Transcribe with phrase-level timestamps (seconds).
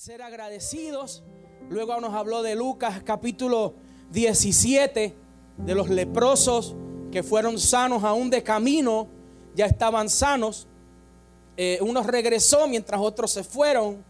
[0.00, 1.22] ser agradecidos.
[1.68, 3.74] Luego nos habló de Lucas capítulo
[4.12, 5.14] 17,
[5.58, 6.74] de los leprosos
[7.12, 9.08] que fueron sanos aún de camino,
[9.54, 10.66] ya estaban sanos.
[11.58, 14.02] Eh, unos regresó mientras otros se fueron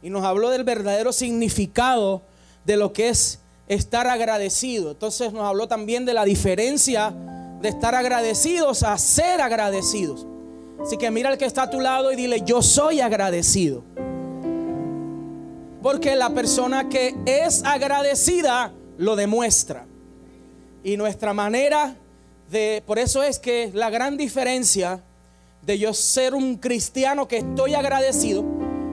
[0.00, 2.22] y nos habló del verdadero significado
[2.64, 4.92] de lo que es estar agradecido.
[4.92, 7.12] Entonces nos habló también de la diferencia
[7.60, 10.24] de estar agradecidos a ser agradecidos.
[10.80, 13.82] Así que mira al que está a tu lado y dile, yo soy agradecido.
[15.82, 19.84] Porque la persona que es agradecida lo demuestra.
[20.84, 21.96] Y nuestra manera
[22.50, 25.02] de, por eso es que la gran diferencia
[25.62, 28.44] de yo ser un cristiano que estoy agradecido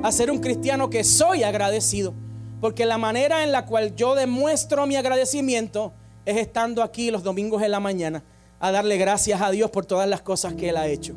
[0.02, 2.14] a ser un cristiano que soy agradecido.
[2.60, 5.94] Porque la manera en la cual yo demuestro mi agradecimiento
[6.26, 8.24] es estando aquí los domingos en la mañana
[8.60, 11.14] a darle gracias a Dios por todas las cosas que Él ha hecho.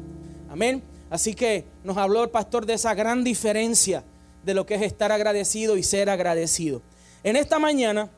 [0.51, 0.83] Amén.
[1.11, 4.05] Así que nos habló el pastor de esa gran diferencia
[4.45, 6.83] de lo que es estar agradecido y ser agradecido.
[7.23, 8.11] En esta mañana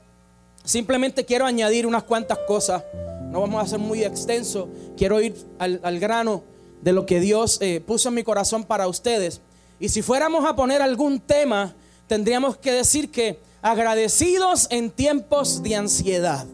[0.65, 2.83] simplemente quiero añadir unas cuantas cosas.
[3.31, 4.69] No vamos a ser muy extenso.
[4.97, 6.43] Quiero ir al, grano
[6.83, 9.41] de lo que Dios eh, puso en mi corazón para ustedes.
[9.79, 11.75] Y si fuéramos a poner algún tema,
[12.07, 16.47] tendríamos que decir que agradecidos en tiempos de ansiedad.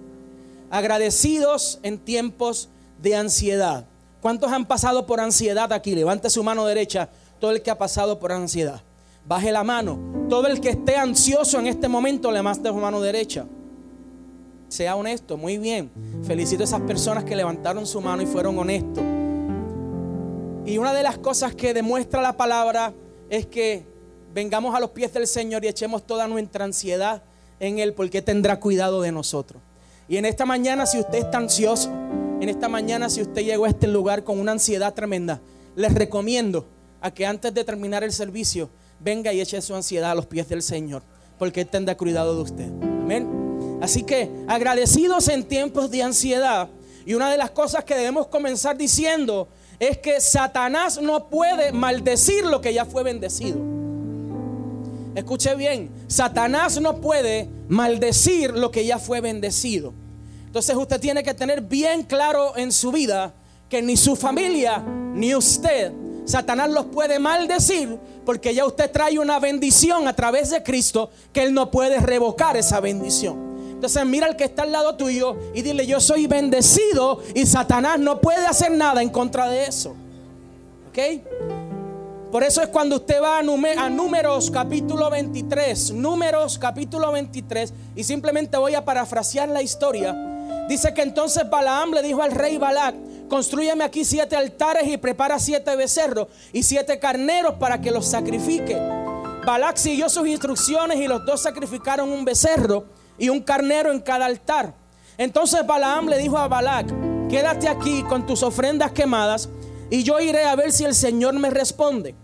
[0.70, 2.68] Agradecidos en tiempos
[3.02, 3.86] de ansiedad.
[4.20, 5.94] ¿Cuántos han pasado por ansiedad aquí?
[5.94, 7.08] Levante su mano derecha,
[7.40, 8.82] todo el que ha pasado por ansiedad.
[9.26, 9.98] Baje la mano.
[10.28, 13.46] Todo el que esté ansioso en este momento, levante su mano derecha.
[14.68, 15.90] Sea honesto, muy bien.
[16.24, 19.02] Felicito a esas personas que levantaron su mano y fueron honestos.
[20.64, 22.92] Y una de las cosas que demuestra la palabra
[23.28, 23.84] es que
[24.32, 27.22] vengamos a los pies del Señor y echemos toda nuestra ansiedad
[27.58, 29.62] en Él, porque tendrá cuidado de nosotros.
[30.08, 31.90] Y en esta mañana, si usted está ansioso,
[32.40, 35.40] en esta mañana, si usted llegó a este lugar con una ansiedad tremenda,
[35.76, 36.66] les recomiendo
[37.00, 40.48] a que antes de terminar el servicio, venga y eche su ansiedad a los pies
[40.48, 41.02] del Señor,
[41.38, 42.68] porque Él tendrá cuidado de usted.
[42.82, 43.78] Amén.
[43.80, 46.68] Así que agradecidos en tiempos de ansiedad.
[47.06, 49.48] Y una de las cosas que debemos comenzar diciendo
[49.78, 53.58] es que Satanás no puede maldecir lo que ya fue bendecido.
[55.14, 59.94] Escuche bien, Satanás no puede maldecir lo que ya fue bendecido.
[60.46, 63.32] Entonces usted tiene que tener bien claro en su vida
[63.68, 65.92] que ni su familia ni usted
[66.30, 71.42] Satanás los puede maldecir porque ya usted trae una bendición a través de Cristo que
[71.42, 73.50] Él no puede revocar esa bendición.
[73.72, 77.98] Entonces mira al que está al lado tuyo y dile yo soy bendecido y Satanás
[77.98, 79.96] no puede hacer nada en contra de eso.
[80.90, 80.98] ¿Ok?
[82.30, 88.04] Por eso es cuando usted va a, a, Números capítulo 23, Números capítulo 23, y
[88.04, 90.14] simplemente voy a parafrasear la historia.
[90.68, 92.94] Dice que entonces Balaam le dijo al rey Balac,
[93.30, 98.76] construyame aquí siete altares y prepara siete becerros y siete carneros para que los sacrifique.
[99.46, 102.84] Balac siguió sus instrucciones y los dos sacrificaron un becerro
[103.16, 104.74] y un carnero en cada altar.
[105.16, 106.92] Entonces Balaam le dijo a Balac,
[107.30, 109.48] quédate aquí con tus ofrendas quemadas
[109.88, 112.14] y yo iré a ver si el Señor me responde.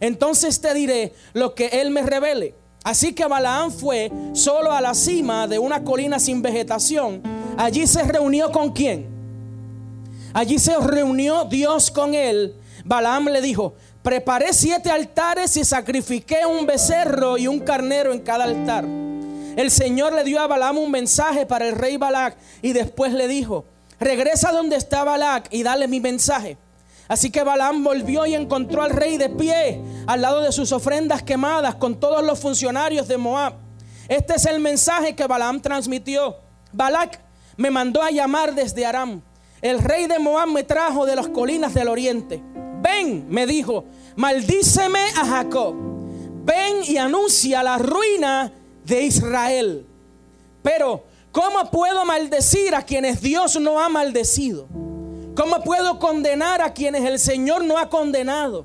[0.00, 2.54] Entonces te diré lo que Él me revele.
[2.82, 7.22] Así que Balaam fue solo a la cima de una colina sin vegetación.
[7.56, 9.15] Allí se reunió con quién?
[10.36, 12.54] Allí se reunió Dios con él.
[12.84, 18.44] Balaam le dijo, preparé siete altares y sacrifiqué un becerro y un carnero en cada
[18.44, 18.84] altar.
[18.84, 23.28] El Señor le dio a Balaam un mensaje para el rey Balac y después le
[23.28, 23.64] dijo,
[23.98, 26.58] regresa donde está Balac y dale mi mensaje.
[27.08, 31.22] Así que Balaam volvió y encontró al rey de pie al lado de sus ofrendas
[31.22, 33.54] quemadas con todos los funcionarios de Moab.
[34.06, 36.36] Este es el mensaje que Balaam transmitió.
[36.72, 37.20] Balac
[37.56, 39.22] me mandó a llamar desde Aram
[39.62, 42.42] el rey de Moab me trajo de las colinas del oriente.
[42.82, 43.84] Ven, me dijo,
[44.16, 45.74] maldíceme a Jacob.
[46.44, 48.52] Ven y anuncia la ruina
[48.84, 49.86] de Israel.
[50.62, 54.68] Pero, ¿cómo puedo maldecir a quienes Dios no ha maldecido?
[55.34, 58.64] ¿Cómo puedo condenar a quienes el Señor no ha condenado?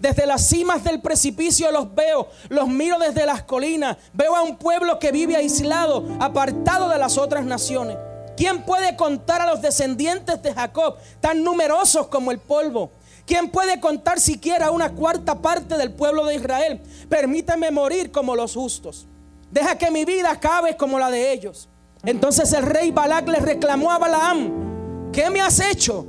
[0.00, 4.56] Desde las cimas del precipicio los veo, los miro desde las colinas, veo a un
[4.58, 7.96] pueblo que vive aislado, apartado de las otras naciones.
[8.36, 12.90] ¿Quién puede contar a los descendientes de Jacob tan numerosos como el polvo?
[13.26, 16.80] ¿Quién puede contar siquiera una cuarta parte del pueblo de Israel?
[17.08, 19.06] Permíteme morir como los justos.
[19.50, 21.68] Deja que mi vida acabe como la de ellos.
[22.02, 26.06] Entonces el rey Balac le reclamó a Balaam, ¿qué me has hecho?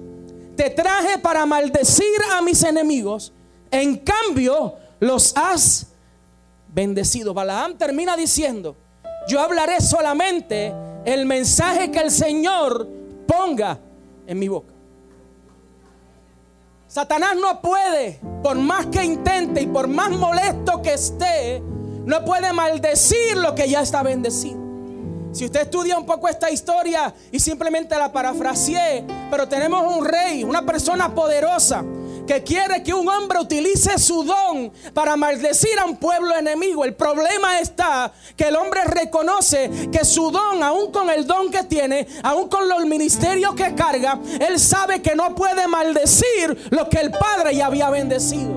[0.58, 3.32] Te traje para maldecir a mis enemigos.
[3.72, 5.88] En cambio, los has
[6.68, 7.34] bendecido.
[7.34, 8.76] Balaam termina diciendo,
[9.28, 10.74] yo hablaré solamente
[11.06, 12.90] el mensaje que el Señor
[13.28, 13.80] ponga
[14.28, 14.74] en mi boca.
[16.88, 21.62] Satanás no puede, por más que intente y por más molesto que esté,
[22.06, 24.64] no puede maldecir lo que ya está bendecido.
[25.32, 30.46] Si usted estudia un poco esta historia y simplemente la parafraseé, pero tenemos un rey,
[30.46, 31.84] una persona poderosa
[32.26, 36.84] que quiere que un hombre utilice su don para maldecir a un pueblo enemigo.
[36.86, 41.64] El problema está que el hombre reconoce que su don, aún con el don que
[41.64, 47.00] tiene, aún con los ministerios que carga, él sabe que no puede maldecir lo que
[47.00, 48.54] el Padre ya había bendecido.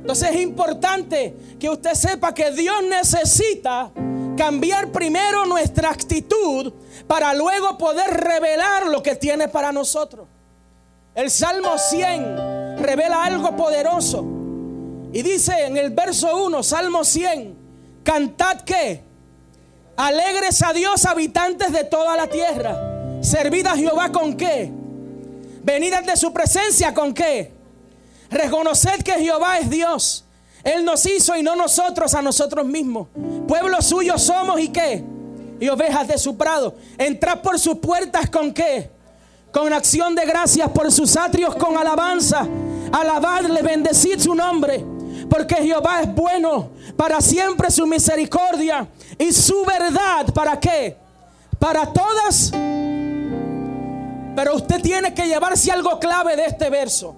[0.00, 3.90] Entonces es importante que usted sepa que Dios necesita
[4.36, 6.72] cambiar primero nuestra actitud
[7.08, 10.28] para luego poder revelar lo que tiene para nosotros.
[11.16, 14.22] El Salmo 100 revela algo poderoso.
[15.14, 17.56] Y dice en el verso 1, Salmo 100,
[18.04, 19.02] cantad que,
[19.96, 24.70] alegres a Dios habitantes de toda la tierra, servid a Jehová con qué,
[25.62, 27.50] venid de su presencia con qué,
[28.28, 30.26] reconoced que Jehová es Dios.
[30.64, 33.08] Él nos hizo y no nosotros a nosotros mismos.
[33.48, 35.02] Pueblo suyo somos y qué,
[35.60, 36.74] y ovejas de su prado.
[36.98, 38.90] Entrad por sus puertas con qué,
[39.56, 42.46] con acción de gracias por sus atrios con alabanza.
[42.92, 44.84] Alabadle, bendecid su nombre.
[45.30, 48.86] Porque Jehová es bueno, para siempre su misericordia
[49.18, 50.26] y su verdad.
[50.34, 50.98] ¿Para qué?
[51.58, 52.50] Para todas.
[54.36, 57.16] Pero usted tiene que llevarse algo clave de este verso.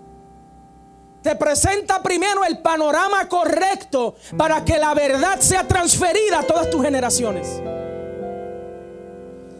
[1.20, 6.84] Te presenta primero el panorama correcto para que la verdad sea transferida a todas tus
[6.84, 7.60] generaciones.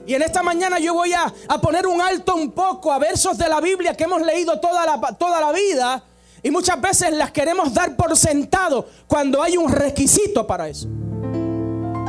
[0.09, 3.47] Y en esta mañana yo voy a, poner un alto un poco a versos de
[3.47, 6.03] la Biblia que hemos leído toda la, toda la vida
[6.43, 10.89] y muchas veces las queremos dar por sentado cuando hay un requisito para eso.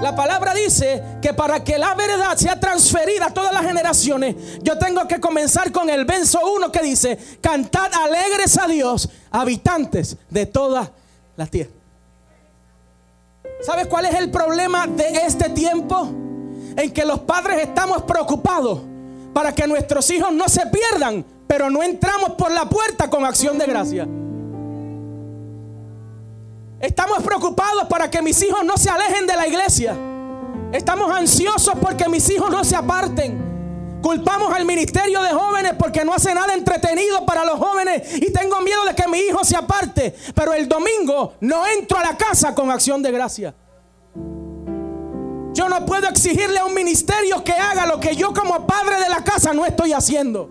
[0.01, 4.77] La palabra dice que para que la verdad sea transferida a todas las generaciones, yo
[4.77, 10.45] tengo que comenzar con el verso 1 que dice, cantad alegres a Dios, habitantes de
[10.45, 10.89] toda
[11.35, 11.73] la tierra.
[13.61, 16.28] ¿Sabes cuál es el problema de este tiempo?
[16.79, 18.79] En que los padres estamos preocupados
[19.33, 23.57] para que nuestros hijos no se pierdan, pero no entramos por la puerta con acción
[23.57, 24.07] de gracia.
[26.79, 29.93] Estamos preocupados para que mis hijos no se alejen de la iglesia.
[30.71, 33.99] Estamos ansiosos porque mis hijos no se aparten.
[34.01, 38.61] Culpamos al ministerio de jóvenes porque no hace nada entretenido para los jóvenes y tengo
[38.61, 40.15] miedo de que mi hijo se aparte.
[40.33, 43.53] Pero el domingo no entro a la casa con acción de gracia.
[45.59, 49.09] Yo no puedo exigirle a un ministerio que haga lo que yo como padre de
[49.09, 50.49] la casa no estoy haciendo.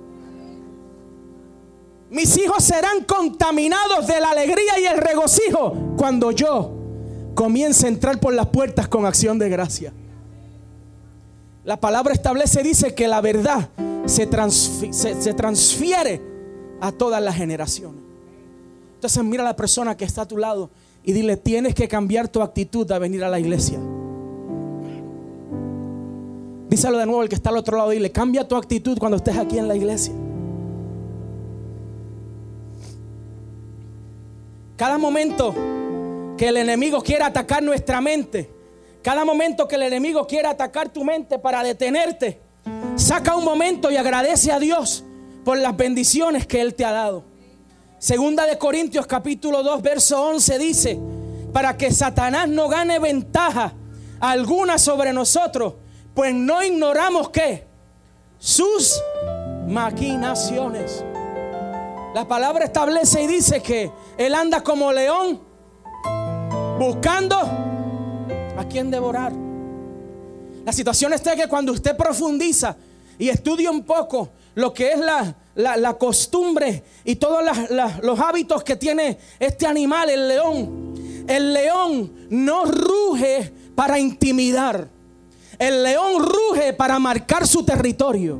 [2.11, 6.75] Mis hijos serán contaminados de la alegría y el regocijo cuando yo
[7.35, 9.95] comience a entrar por las puertas con acción de gracia.
[11.65, 13.71] La palabra establece, dice que la verdad
[14.05, 16.21] se, transfiere
[16.83, 18.03] a todas las generaciones.
[18.97, 20.69] Entonces mira a la persona que está a tu lado
[21.03, 23.79] y dile, tienes que cambiar tu actitud a venir a la iglesia.
[26.69, 27.91] Díselo de nuevo el que está al otro lado.
[27.91, 30.13] Dile, cambia tu actitud cuando estés aquí en la iglesia.
[34.77, 35.55] Cada momento
[36.37, 38.49] que el enemigo quiera atacar nuestra mente,
[39.03, 42.41] cada momento que el enemigo quiera atacar tu mente para detenerte,
[42.95, 45.05] saca un momento y agradece a Dios
[45.45, 47.25] por las bendiciones que Él te ha dado.
[47.99, 51.01] Segunda de Corintios capítulo 2, verso 11 dice,
[51.53, 53.73] para que Satanás no gane ventaja
[54.21, 55.75] alguna sobre nosotros
[56.19, 57.65] pues no ignoramos que
[58.41, 59.01] sus
[59.69, 61.05] maquinaciones.
[62.13, 65.41] La palabra establece y dice que él anda como león
[66.77, 69.33] buscando a quien devorar.
[70.65, 72.75] La situación está que cuando usted profundiza
[73.17, 77.45] y estudia un poco lo que es la, la, costumbre y todos
[78.03, 84.98] los hábitos que tiene este animal, el león, el león no ruge para intimidar.
[85.59, 88.39] El león ruge para marcar su territorio.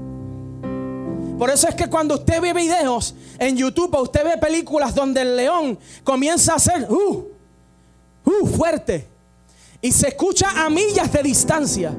[1.39, 5.23] Por eso es que cuando usted ve videos en YouTube o usted ve películas donde
[5.23, 7.29] el león comienza a ser uh,
[8.25, 9.09] uh, fuerte
[9.81, 11.95] y se escucha a millas de distancia,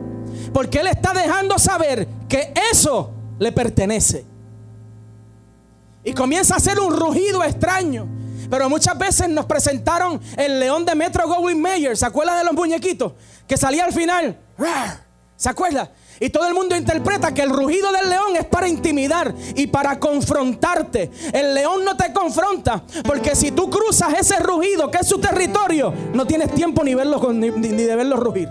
[0.54, 4.26] porque él está dejando saber que eso le pertenece.
[6.04, 8.08] Y comienza a hacer un rugido extraño.
[8.50, 11.96] Pero muchas veces nos presentaron el león de Metro Goldwyn Mayer.
[11.96, 13.14] ¿Se acuerda de los muñequitos?
[13.48, 14.40] Que salía al final.
[15.40, 15.90] ¿Se acuerda?
[16.20, 19.98] Y todo el mundo interpreta que el rugido del león es para intimidar y para
[19.98, 21.10] confrontarte.
[21.32, 25.94] El león no te confronta, porque si tú cruzas ese rugido que es su territorio,
[26.14, 28.50] no tienes tiempo ni, verlo, ni, ni de verlo rugir.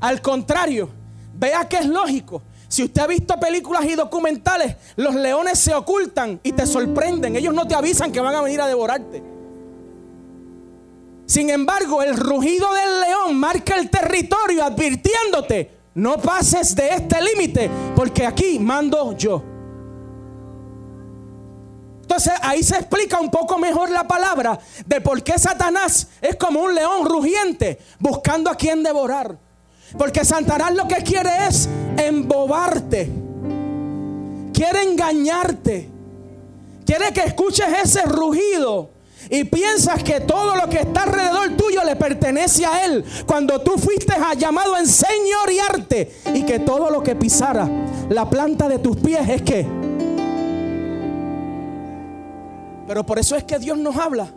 [0.00, 0.90] Al contrario,
[1.32, 2.42] vea que es lógico.
[2.68, 7.34] Si usted ha visto películas y documentales, los leones se ocultan y te sorprenden.
[7.36, 9.31] Ellos no te avisan que van a venir a devorarte.
[11.32, 17.70] Sin embargo, el rugido del león marca el territorio advirtiéndote, no pases de este límite,
[17.96, 19.42] porque aquí mando yo.
[22.02, 26.60] Entonces ahí se explica un poco mejor la palabra de por qué Satanás es como
[26.60, 29.38] un león rugiente buscando a quien devorar.
[29.96, 33.10] Porque Satanás lo que quiere es embobarte.
[34.52, 35.88] Quiere engañarte.
[36.84, 38.90] Quiere que escuches ese rugido
[39.32, 43.02] y piensas que todo lo que está alrededor tuyo le pertenece a Él.
[43.26, 47.66] Cuando tú fuiste llamado a enseñorearte y que todo lo que pisara
[48.10, 49.66] la planta de tus pies es que.
[52.86, 54.28] Pero por eso es que Dios nos habla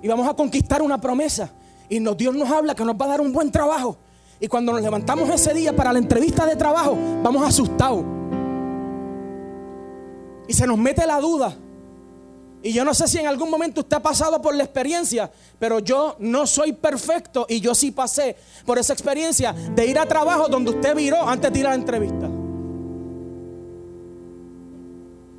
[0.00, 1.50] y vamos a conquistar una promesa.
[1.88, 3.98] Y nos, Dios nos habla que nos va a dar un buen trabajo.
[4.38, 8.04] Y cuando nos levantamos ese día para la entrevista de trabajo, vamos asustados.
[10.46, 11.56] Y se nos mete la duda.
[12.68, 15.78] Y yo no sé si en algún momento usted ha pasado por la experiencia, pero
[15.78, 20.48] yo no soy perfecto y yo sí pasé por esa experiencia de ir a trabajo
[20.48, 22.26] donde usted viró antes de ir a la entrevista.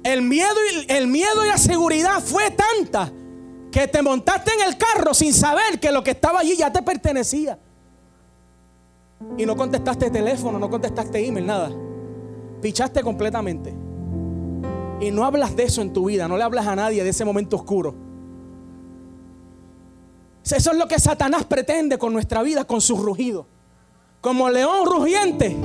[0.04, 3.12] El miedo y, el miedo y la seguridad fue tanta
[3.72, 6.82] que te montaste en el carro sin saber que lo que estaba allí ya te
[6.82, 7.60] pertenecía.
[9.38, 11.72] Y no contestaste teléfono, no contestaste email, nada.
[12.60, 13.89] Pichaste completamente.
[15.02, 17.24] Y no hablas de eso en tu vida, no le hablas a nadie de ese
[17.24, 17.96] momento oscuro.
[20.44, 23.46] Eso es lo que Satanás pretende con nuestra vida, con su rugido.
[24.20, 25.56] Como león rugiente,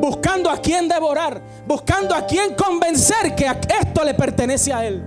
[0.00, 3.46] buscando a quien devorar, buscando a quien convencer que
[3.80, 5.02] esto le pertenece a él.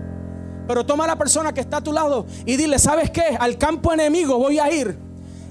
[0.68, 3.38] Pero toma a la persona que está a tu lado y dile, ¿sabes qué?
[3.40, 4.98] Al campo enemigo voy a ir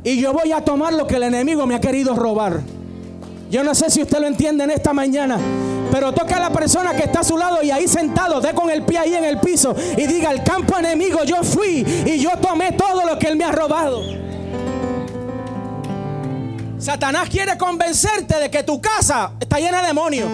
[0.03, 2.61] y yo voy a tomar lo que el enemigo me ha querido robar.
[3.51, 5.39] Yo no sé si usted lo entiende en esta mañana.
[5.95, 8.69] Pero toca a la persona que está a su lado y ahí sentado, dé con
[8.69, 12.31] el pie ahí en el piso y diga, al campo enemigo yo fui y yo
[12.43, 14.03] tomé todo lo que él me ha robado.
[16.79, 20.29] Satanás quiere convencerte de que tu casa está llena de demonios.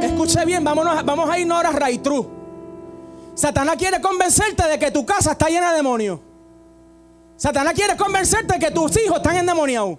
[0.00, 2.30] Escuche bien, vámonos, vamos a irnos ahora a Raitru.
[3.34, 6.20] Satanás quiere convencerte de que tu casa está llena de demonios.
[7.36, 9.98] Satanás quiere convencerte de que tus hijos están endemoniados.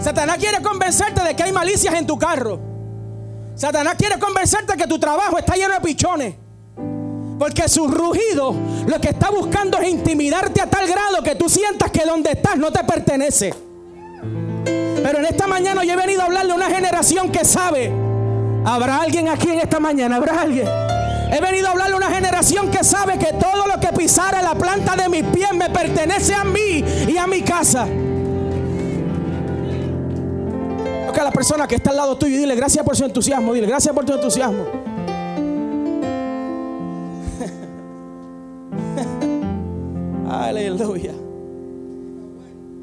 [0.00, 2.60] Satanás quiere convencerte de que hay malicias en tu carro.
[3.54, 6.34] Satanás quiere convencerte que tu trabajo está lleno de pichones.
[7.38, 8.54] Porque su rugido
[8.86, 12.56] lo que está buscando es intimidarte a tal grado que tú sientas que donde estás
[12.56, 13.54] no te pertenece.
[14.64, 17.92] Pero en esta mañana yo he venido a hablarle a una generación que sabe.
[18.64, 20.16] ¿Habrá alguien aquí en esta mañana?
[20.16, 20.66] ¿Habrá alguien?
[21.32, 24.54] He venido a hablarle a una generación que sabe que todo lo que pisara la
[24.54, 27.86] planta de mis pies me pertenece a mí y a mi casa
[31.20, 33.52] a la persona que está al lado tuyo y dile gracias por su entusiasmo.
[33.54, 34.64] Dile gracias por tu entusiasmo.
[40.30, 41.12] Aleluya.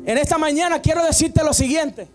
[0.06, 2.08] En esta mañana quiero decirte lo siguiente.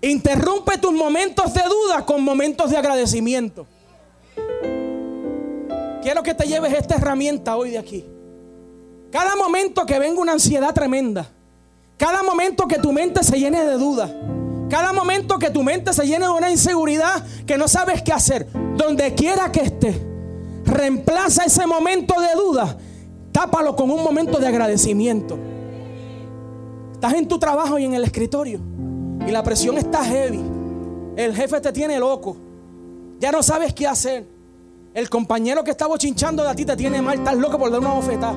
[0.00, 3.66] Interrumpe tus momentos de duda con momentos de agradecimiento.
[6.02, 8.04] Quiero que te lleves esta herramienta hoy de aquí.
[9.10, 11.26] Cada momento que venga una ansiedad tremenda,
[11.96, 14.12] cada momento que tu mente se llene de duda,
[14.68, 18.48] cada momento que tu mente se llene de una inseguridad que no sabes qué hacer,
[18.76, 20.00] donde quiera que esté,
[20.64, 22.76] reemplaza ese momento de duda,
[23.32, 25.38] tápalo con un momento de agradecimiento.
[26.92, 28.60] Estás en tu trabajo y en el escritorio
[29.26, 30.40] y la presión está heavy.
[31.16, 32.36] El jefe te tiene loco.
[33.20, 34.26] Ya no sabes qué hacer.
[34.92, 37.18] El compañero que estaba chinchando de ti te tiene mal.
[37.18, 38.34] Estás loco por dar una bofetada.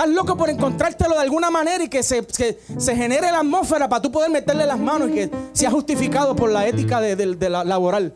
[0.00, 4.00] Estás loco por encontrártelo de alguna manera y que se, se genere la atmósfera para
[4.00, 8.14] tú poder meterle las manos y que sea justificado por la ética de, la laboral.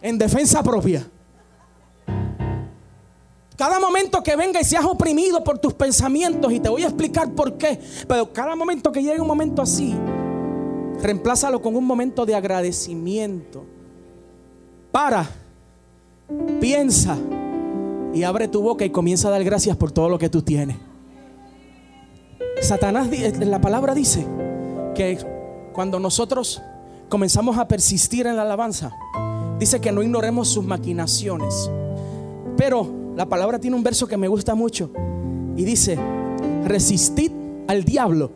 [0.00, 1.08] En defensa propia.
[3.56, 7.30] Cada momento que venga y seas oprimido por tus pensamientos, y te voy a explicar
[7.30, 9.94] por qué, pero cada momento que llegue un momento así,
[11.00, 13.64] reemplázalo con un momento de agradecimiento.
[14.90, 15.30] Para,
[16.60, 17.16] piensa
[18.14, 20.76] y abre tu boca y comienza a dar gracias por todo lo que tú tienes.
[22.60, 23.08] Satanás,
[23.40, 24.26] la palabra dice
[24.94, 25.18] que
[25.72, 26.62] cuando nosotros
[27.08, 28.92] comenzamos a persistir en la alabanza,
[29.58, 31.70] dice que no ignoremos sus maquinaciones.
[32.56, 34.90] Pero la palabra tiene un verso que me gusta mucho
[35.56, 35.98] y dice,
[36.64, 37.32] resistid
[37.66, 38.30] al diablo.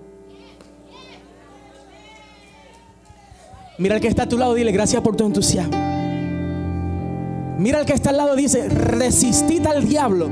[3.78, 5.95] Mira al que está a tu lado, dile gracias por tu entusiasmo.
[7.58, 10.28] Mira el que está al lado, dice, resistid al diablo.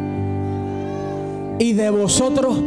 [1.58, 2.58] Y de vosotros,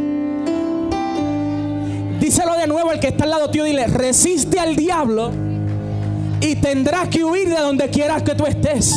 [2.18, 5.30] díselo de nuevo el que está al lado tío, dile, resiste al diablo
[6.40, 8.94] y tendrás que huir de donde quieras que tú estés.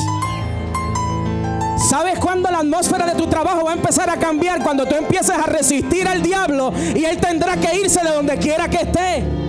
[1.89, 4.63] ¿Sabes cuándo la atmósfera de tu trabajo va a empezar a cambiar?
[4.63, 8.67] Cuando tú empieces a resistir al diablo y él tendrá que irse de donde quiera
[8.69, 9.40] que esté.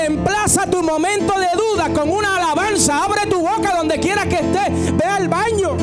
[0.00, 3.04] Reemplaza tu momento de duda con una alabanza.
[3.04, 4.92] Abre tu boca donde quiera que esté.
[4.92, 5.76] Ve al baño.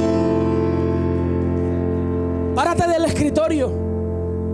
[2.55, 3.71] Párate del escritorio.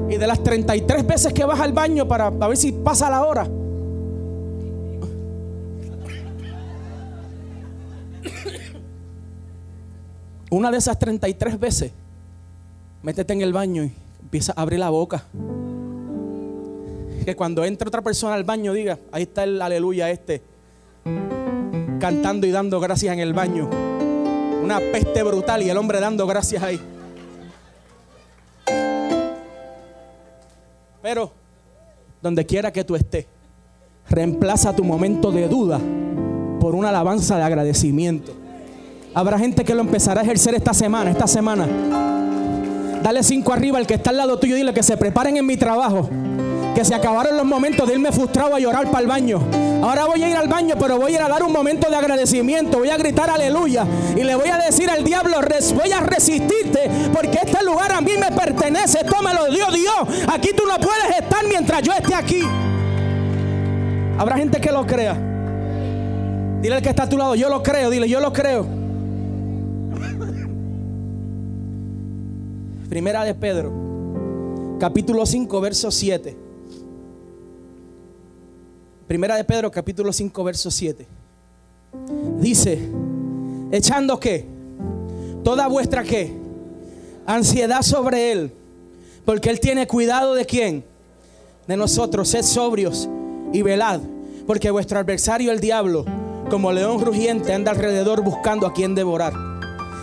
[0.09, 3.47] Y de las 33 veces que vas al baño para ver si pasa la hora.
[10.49, 11.91] Una de esas 33 veces,
[13.01, 15.23] métete en el baño y empieza a abrir la boca.
[17.25, 20.41] Que cuando entre otra persona al baño diga, ahí está el aleluya este,
[21.99, 23.69] cantando y dando gracias en el baño.
[24.61, 26.79] Una peste brutal y el hombre dando gracias ahí.
[31.01, 31.31] Pero,
[32.21, 33.25] donde quiera que tú estés,
[34.09, 35.79] reemplaza tu momento de duda
[36.59, 38.33] por una alabanza de agradecimiento.
[39.13, 41.67] Habrá gente que lo empezará a ejercer esta semana, esta semana.
[43.03, 45.45] Dale cinco arriba al que está al lado tuyo y dile que se preparen en
[45.45, 46.09] mi trabajo.
[46.75, 49.39] Que se acabaron los momentos de irme frustrado a llorar para el baño.
[49.83, 51.95] Ahora voy a ir al baño, pero voy a ir a dar un momento de
[51.95, 52.79] agradecimiento.
[52.79, 53.85] Voy a gritar aleluya.
[54.15, 55.37] Y le voy a decir al diablo,
[55.75, 58.99] voy a resistirte porque este lugar a mí me pertenece.
[58.99, 60.25] Esto me lo dio Dios.
[60.33, 62.41] Aquí tú no puedes estar mientras yo esté aquí.
[64.17, 65.15] Habrá gente que lo crea.
[66.61, 67.89] Dile al que está a tu lado, yo lo creo.
[67.89, 68.65] Dile, yo lo creo.
[72.87, 76.42] Primera de Pedro, capítulo 5, verso 7.
[79.07, 81.05] Primera de Pedro, capítulo 5, verso 7.
[82.39, 82.89] Dice,
[83.71, 84.45] echando qué?
[85.43, 86.33] Toda vuestra qué?
[87.25, 88.53] Ansiedad sobre Él.
[89.25, 90.85] Porque Él tiene cuidado de quién?
[91.67, 92.29] De nosotros.
[92.29, 93.09] Sed sobrios
[93.51, 94.01] y velad.
[94.47, 96.05] Porque vuestro adversario, el diablo,
[96.49, 99.33] como león rugiente, anda alrededor buscando a quien devorar.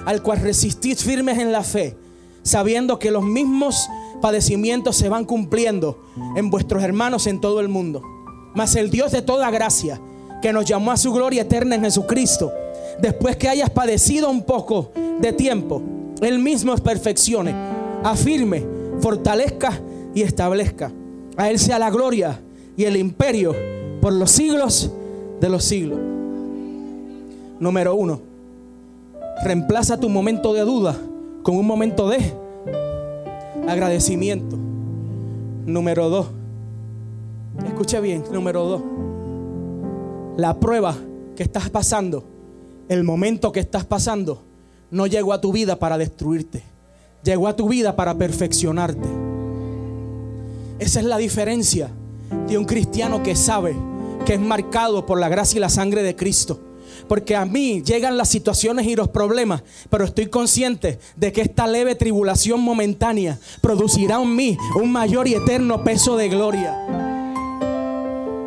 [0.06, 1.96] Al cual resistís firmes en la fe
[2.42, 3.88] sabiendo que los mismos
[4.20, 6.02] padecimientos se van cumpliendo
[6.36, 8.02] en vuestros hermanos en todo el mundo.
[8.54, 10.00] Mas el Dios de toda gracia,
[10.42, 12.52] que nos llamó a su gloria eterna en Jesucristo,
[13.00, 15.82] después que hayas padecido un poco de tiempo,
[16.20, 17.54] Él mismo os perfeccione,
[18.02, 18.64] afirme,
[19.00, 19.80] fortalezca
[20.14, 20.90] y establezca.
[21.36, 22.40] A Él sea la gloria
[22.76, 23.54] y el imperio
[24.00, 24.90] por los siglos
[25.40, 25.98] de los siglos.
[27.58, 28.20] Número uno,
[29.44, 30.96] reemplaza tu momento de duda
[31.42, 32.18] con un momento de
[33.68, 34.56] agradecimiento.
[35.66, 36.39] Número dos.
[37.64, 38.82] Escuche bien, número dos.
[40.36, 40.96] La prueba
[41.36, 42.24] que estás pasando,
[42.88, 44.42] el momento que estás pasando,
[44.90, 46.62] no llegó a tu vida para destruirte.
[47.22, 49.08] Llegó a tu vida para perfeccionarte.
[50.78, 51.90] Esa es la diferencia
[52.48, 53.76] de un cristiano que sabe
[54.24, 56.60] que es marcado por la gracia y la sangre de Cristo
[57.08, 61.66] porque a mí llegan las situaciones y los problemas, pero estoy consciente de que esta
[61.66, 67.19] leve tribulación momentánea producirá en mí un mayor y eterno peso de gloria.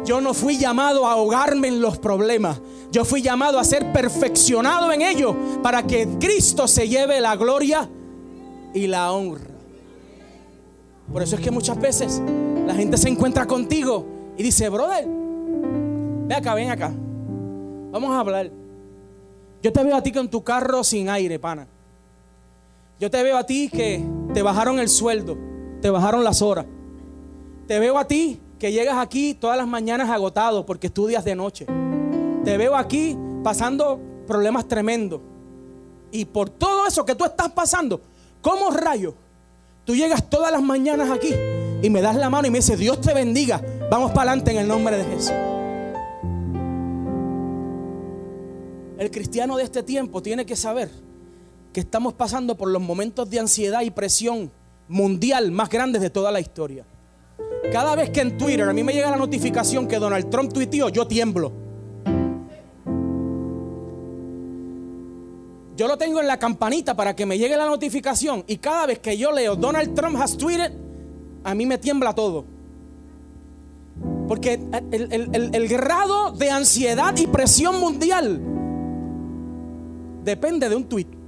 [0.06, 2.60] Yo no fui llamado a ahogarme en los problemas.
[2.92, 7.90] Yo fui llamado a ser perfeccionado en ellos para que Cristo se lleve la gloria
[8.74, 9.48] y la honra.
[11.12, 12.22] Por eso es que muchas veces
[12.66, 14.06] la gente se encuentra contigo
[14.38, 16.94] y dice, brother, ve acá, ven acá.
[17.92, 18.52] Vamos a hablar.
[19.62, 21.68] Yo te veo a ti con tu carro sin aire, pana.
[23.00, 25.38] Yo te veo a ti que te bajaron el sueldo,
[25.82, 26.66] te bajaron las horas.
[27.68, 31.66] Te veo a ti que llegas aquí todas las mañanas agotado porque estudias de noche.
[32.46, 35.20] Te veo aquí pasando problemas tremendos.
[36.14, 38.00] Y por todo eso que tú estás pasando,
[38.42, 39.16] ¿cómo rayo?
[39.84, 41.36] Tú llegas todas las mañanas aquí
[41.82, 43.62] y me das la mano y me dices, Dios te bendiga.
[43.92, 45.34] Vamos para adelante en el nombre de Jesús.
[48.98, 50.90] El cristiano de este tiempo tiene que saber
[51.74, 54.54] que estamos pasando por los momentos de ansiedad y presión
[54.88, 56.86] mundial más grandes de toda la historia.
[57.72, 60.90] Cada vez que en Twitter a mí me llega la notificación que Donald Trump tuiteó,
[60.90, 61.52] yo tiemblo.
[65.76, 69.00] Yo lo tengo en la campanita para que me llegue la notificación y cada vez
[69.00, 70.72] que yo leo Donald Trump has tweeted,
[71.44, 72.46] a mí me tiembla todo.
[74.28, 74.60] Porque
[74.92, 78.42] el, grado de ansiedad y presión mundial
[80.24, 81.23] depende de un tuit.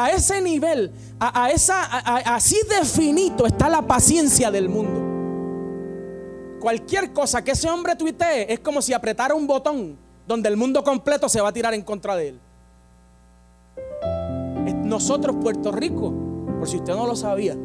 [0.00, 6.60] A ese nivel, a, esa, así definito está la paciencia del mundo.
[6.60, 10.84] Cualquier cosa que ese hombre tuitee es como si apretara un botón donde el mundo
[10.84, 12.40] completo se va a tirar en contra de él.
[14.84, 16.14] Nosotros, Puerto Rico,
[16.60, 17.56] por si usted no lo sabía,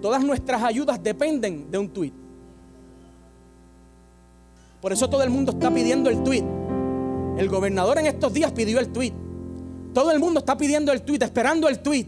[0.00, 2.14] todas nuestras ayudas dependen de un tuit.
[4.80, 6.44] Por eso todo el mundo está pidiendo el tuit.
[7.36, 9.29] El gobernador en estos días pidió el tweet.
[9.92, 12.06] Todo el mundo está pidiendo el tweet, esperando el tweet.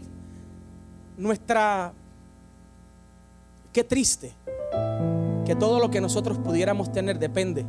[1.17, 1.93] Nuestra...
[3.71, 4.33] Qué triste
[5.45, 7.65] que todo lo que nosotros pudiéramos tener depende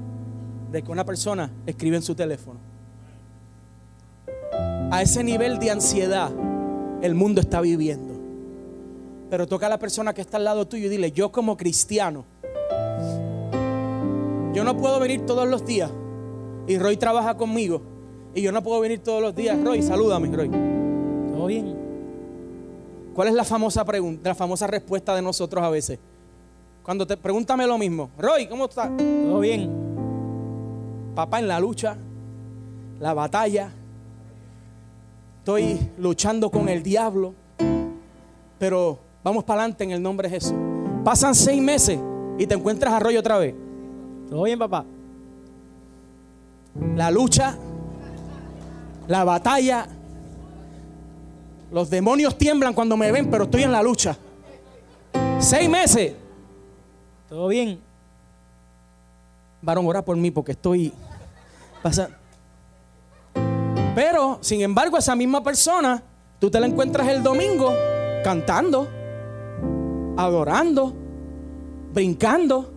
[0.71, 2.61] de que una persona escribe en su teléfono.
[4.91, 6.31] A ese nivel de ansiedad
[7.01, 8.15] el mundo está viviendo.
[9.31, 12.25] Pero toca a la persona que está al lado tuyo y dile, yo como cristiano,
[14.53, 15.91] yo no puedo venir todos los días
[16.69, 17.94] y Roy trabaja conmigo
[18.35, 19.63] y yo no puedo venir todos los días.
[19.63, 20.49] Roy, salúdame, Roy.
[20.49, 21.75] ¿Todo bien?
[23.15, 25.99] ¿Cuál es la famosa pregunta, la famosa respuesta de nosotros a veces?
[26.83, 28.91] Cuando te pregúntame lo mismo, Roy, ¿cómo estás?
[28.97, 29.71] Todo bien.
[31.15, 31.97] Papá en la lucha,
[32.99, 33.71] la batalla.
[35.39, 37.35] Estoy luchando con el diablo,
[38.59, 40.55] pero vamos para adelante en el nombre de Jesús.
[41.05, 41.99] Pasan seis meses
[42.39, 43.55] y te encuentras a Roy otra vez.
[44.29, 44.85] ¿Todo bien, papá?
[46.97, 47.57] La lucha,
[49.07, 49.87] la batalla.
[51.71, 54.17] Los demonios tiemblan cuando me ven, pero estoy en la lucha.
[55.39, 56.15] Seis meses.
[57.29, 57.81] ¿Todo bien?
[59.61, 60.93] Varón, ora por mí porque estoy
[61.83, 62.17] pasando.
[63.95, 66.03] Pero, sin embargo, esa misma persona,
[66.39, 67.73] tú te la encuentras el domingo
[68.23, 68.89] cantando,
[70.17, 70.93] adorando,
[71.93, 72.71] brincando.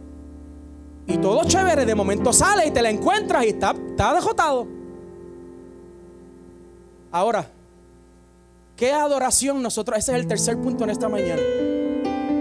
[1.07, 4.76] Y todo chévere, de momento sale y te la encuentras y está, está dejotado.
[7.11, 7.47] Ahora,
[8.75, 11.41] ¿qué adoración nosotros, ese es el tercer punto en esta mañana,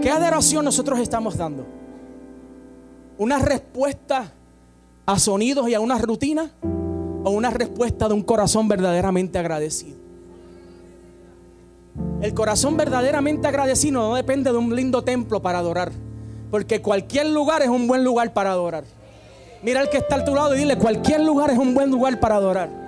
[0.03, 1.67] ¿qué adoración nosotros estamos dando?
[3.19, 4.33] ¿Una respuesta
[5.07, 6.51] a sonidos y a una rutina?
[7.25, 9.97] ¿O una respuesta de un corazón verdaderamente agradecido?
[12.21, 15.93] El corazón verdaderamente agradecido no depende de un lindo templo para adorar.
[16.51, 18.85] Porque cualquier lugar es un buen lugar para adorar.
[19.63, 22.21] Mira al que está a tu lado y dile, cualquier lugar es un buen lugar
[22.21, 22.86] para adorar.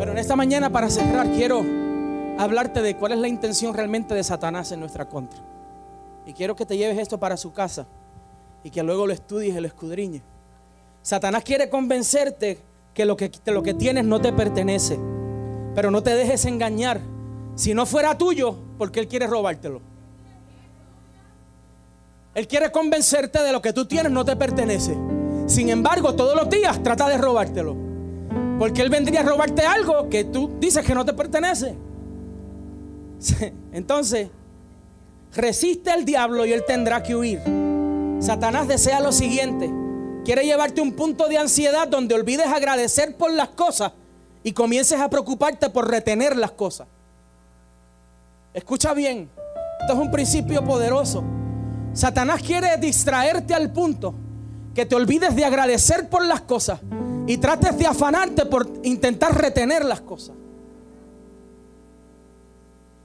[0.00, 1.62] Pero en esta mañana para cerrar quiero
[2.38, 5.38] hablarte de cuál es la intención realmente de Satanás en nuestra contra.
[6.24, 7.86] Y quiero que te lleves esto para su casa
[8.64, 10.22] y que luego lo estudies y lo escudriñes.
[11.02, 12.62] Satanás quiere convencerte
[12.94, 14.98] que lo que, lo que tienes no te pertenece.
[15.74, 16.98] Pero no te dejes engañar.
[17.54, 19.82] Si no fuera tuyo, porque Él quiere robártelo.
[22.34, 24.96] Él quiere convencerte de lo que tú tienes no te pertenece.
[25.44, 27.89] Sin embargo, todos los días trata de robártelo.
[28.60, 31.74] Porque Él vendría a robarte algo que tú dices que no te pertenece.
[33.72, 34.28] Entonces,
[35.34, 37.40] resiste al diablo y Él tendrá que huir.
[38.20, 39.72] Satanás desea lo siguiente.
[40.26, 43.92] Quiere llevarte a un punto de ansiedad donde olvides agradecer por las cosas
[44.42, 46.86] y comiences a preocuparte por retener las cosas.
[48.52, 49.30] Escucha bien,
[49.80, 51.24] esto es un principio poderoso.
[51.94, 54.12] Satanás quiere distraerte al punto
[54.74, 56.78] que te olvides de agradecer por las cosas
[57.30, 60.34] y trates de afanarte por intentar retener las cosas.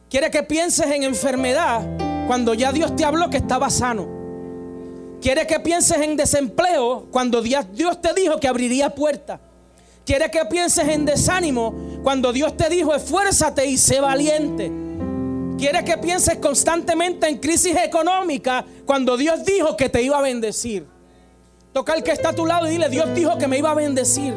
[0.10, 1.86] Quiere que pienses en enfermedad
[2.26, 4.08] cuando ya Dios te habló que estaba sano.
[5.22, 9.42] Quiere que pienses en desempleo cuando Dios te dijo que abriría puertas.
[10.08, 14.72] Quiere que pienses en desánimo cuando Dios te dijo esfuérzate y sé valiente.
[15.60, 20.95] Quiere que pienses constantemente en crisis económica cuando Dios dijo que te iba a bendecir.
[21.76, 23.74] Toca al que está a tu lado y dile, Dios dijo que me iba a
[23.74, 24.34] bendecir.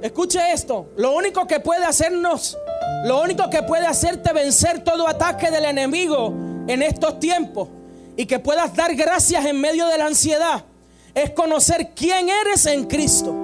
[0.00, 2.56] Escuche esto, lo único que puede hacernos,
[3.06, 6.32] lo único que puede hacerte vencer todo ataque del enemigo
[6.68, 7.70] en estos tiempos
[8.16, 10.64] y que puedas dar gracias en medio de la ansiedad
[11.12, 13.34] es conocer quién eres en Cristo.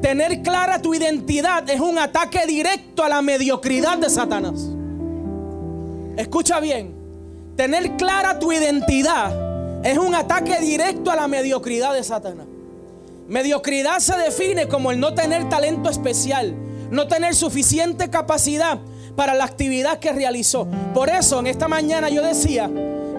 [0.00, 4.66] Tener clara tu identidad es un ataque directo a la mediocridad de Satanás.
[6.16, 6.94] Escucha bien,
[7.54, 9.45] tener clara tu identidad
[9.82, 12.46] es un ataque directo a la mediocridad de Satanás.
[13.28, 16.54] Mediocridad se define como el no tener talento especial,
[16.90, 18.78] no tener suficiente capacidad
[19.16, 20.68] para la actividad que realizó.
[20.94, 22.70] Por eso en esta mañana yo decía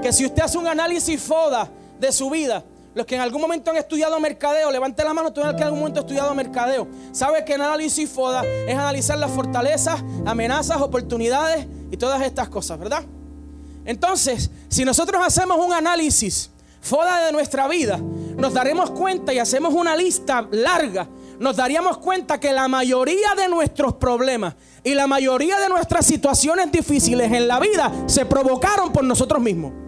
[0.01, 3.69] que si usted hace un análisis FODA de su vida, los que en algún momento
[3.69, 6.87] han estudiado mercadeo, levante la mano, tú que en algún momento has estudiado mercadeo.
[7.11, 12.79] Sabe que el análisis FODA es analizar las fortalezas, amenazas, oportunidades y todas estas cosas,
[12.79, 13.03] ¿verdad?
[13.87, 17.97] Entonces, si nosotros hacemos un análisis FODA de nuestra vida,
[18.37, 21.07] nos daremos cuenta y hacemos una lista larga,
[21.39, 26.69] nos daríamos cuenta que la mayoría de nuestros problemas y la mayoría de nuestras situaciones
[26.69, 29.86] difíciles en la vida se provocaron por nosotros mismos.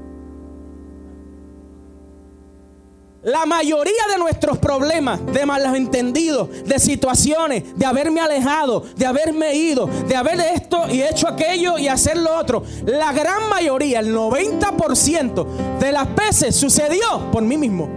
[3.22, 9.88] La mayoría de nuestros problemas, de malentendidos, de situaciones, de haberme alejado, de haberme ido,
[9.88, 15.80] de haber esto y hecho aquello y hacer lo otro, la gran mayoría, el 90%
[15.80, 17.90] de las veces sucedió por mí mismo.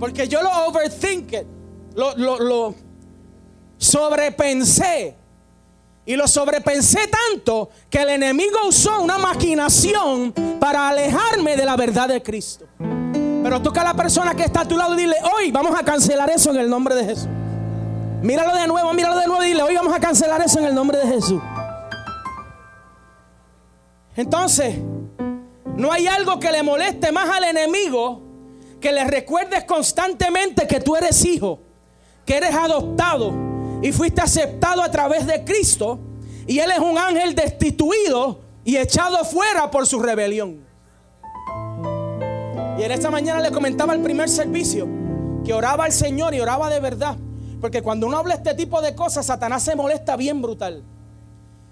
[0.00, 1.34] Porque yo lo overthink,
[1.94, 2.74] lo, lo, lo
[3.78, 5.16] sobrepensé.
[6.06, 12.08] Y lo sobrepensé tanto que el enemigo usó una maquinación para alejarme de la verdad
[12.08, 12.66] de Cristo.
[13.50, 15.82] Pero toca a la persona que está a tu lado y dile, hoy vamos a
[15.82, 17.26] cancelar eso en el nombre de Jesús.
[18.22, 20.74] Míralo de nuevo, míralo de nuevo y dile, hoy vamos a cancelar eso en el
[20.76, 21.42] nombre de Jesús.
[24.14, 24.76] Entonces,
[25.74, 28.22] no hay algo que le moleste más al enemigo
[28.80, 31.58] que le recuerdes constantemente que tú eres hijo,
[32.24, 33.32] que eres adoptado
[33.82, 35.98] y fuiste aceptado a través de Cristo
[36.46, 40.69] y Él es un ángel destituido y echado fuera por su rebelión.
[42.80, 44.88] Y en esta mañana le comentaba el primer servicio
[45.44, 47.14] que oraba al Señor y oraba de verdad.
[47.60, 50.82] Porque cuando uno habla este tipo de cosas, Satanás se molesta bien brutal.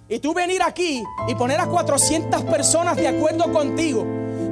[0.06, 4.04] Y tú venir aquí y poner a 400 personas de acuerdo contigo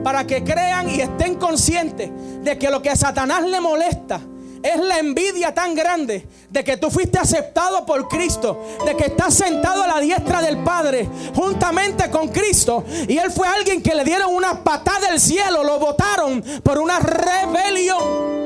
[0.02, 2.10] para que crean y estén conscientes
[2.42, 4.22] de que lo que a Satanás le molesta
[4.62, 9.34] es la envidia tan grande de que tú fuiste aceptado por Cristo, de que estás
[9.34, 12.84] sentado a la diestra del Padre juntamente con Cristo.
[13.08, 16.98] Y Él fue alguien que le dieron una patada del cielo, lo votaron por una
[16.98, 18.36] rebelión.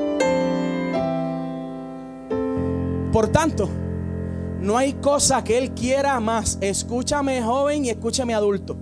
[3.12, 3.68] Por tanto,
[4.60, 6.58] no hay cosa que Él quiera más.
[6.60, 8.76] Escúchame joven y escúchame adulto.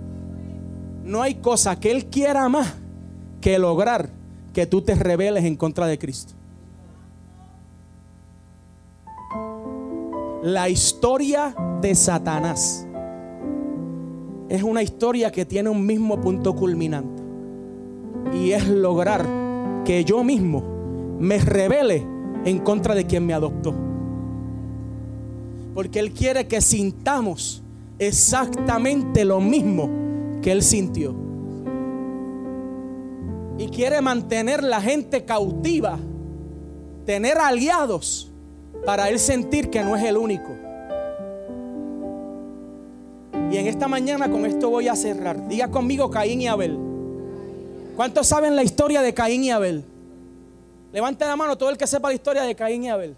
[1.03, 2.73] No hay cosa que Él quiera más
[3.41, 4.09] que lograr
[4.53, 6.38] que tú te rebeles en contra de Cristo.
[10.41, 12.87] La historia de Satanás
[14.47, 17.21] es una historia que tiene un mismo punto culminante.
[18.33, 19.25] Y es lograr
[19.83, 20.63] que yo mismo
[21.19, 22.07] me revele
[22.45, 23.75] en contra de quien me adoptó.
[25.73, 27.61] Porque Él quiere que sintamos
[27.97, 29.89] exactamente lo mismo
[30.41, 31.13] que Él sintió.
[33.57, 35.99] Y quiere mantener la gente cautiva,
[37.05, 38.28] tener aliados
[38.85, 40.55] para Él sentir que no es el único.
[43.51, 45.47] Y en esta mañana con esto voy a cerrar.
[45.47, 46.77] Diga conmigo Caín y Abel.
[47.95, 49.83] ¿Cuántos saben la historia de Caín y Abel?
[50.93, 53.15] Levante la mano todo el que sepa la historia de Caín y Abel.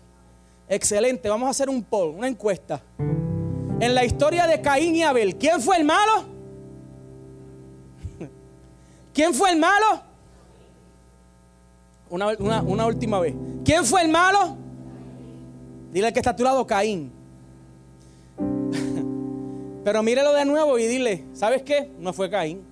[0.68, 2.82] Excelente, vamos a hacer un poll, una encuesta.
[2.98, 6.26] En la historia de Caín y Abel, ¿quién fue el malo?
[9.14, 10.02] ¿Quién fue el malo?
[12.10, 13.36] Una, una última vez.
[13.66, 14.61] ¿Quién fue el malo?
[15.92, 17.12] Dile que está a tu lado Caín.
[19.84, 21.92] Pero mírelo de nuevo y dile, ¿sabes qué?
[22.00, 22.64] No fue Caín.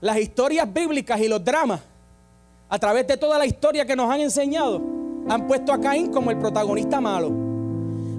[0.00, 1.80] Las historias bíblicas y los dramas,
[2.68, 4.80] a través de toda la historia que nos han enseñado,
[5.28, 7.30] han puesto a Caín como el protagonista malo.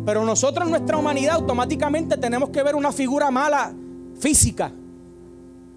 [0.06, 3.74] Pero nosotros en nuestra humanidad automáticamente tenemos que ver una figura mala
[4.20, 4.72] física.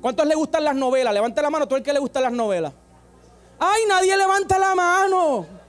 [0.01, 1.13] ¿Cuántos le gustan las novelas?
[1.15, 2.73] Levanta la mano todo el que le gustan las novelas.
[3.59, 5.60] ¡Ay, nadie levanta la mano!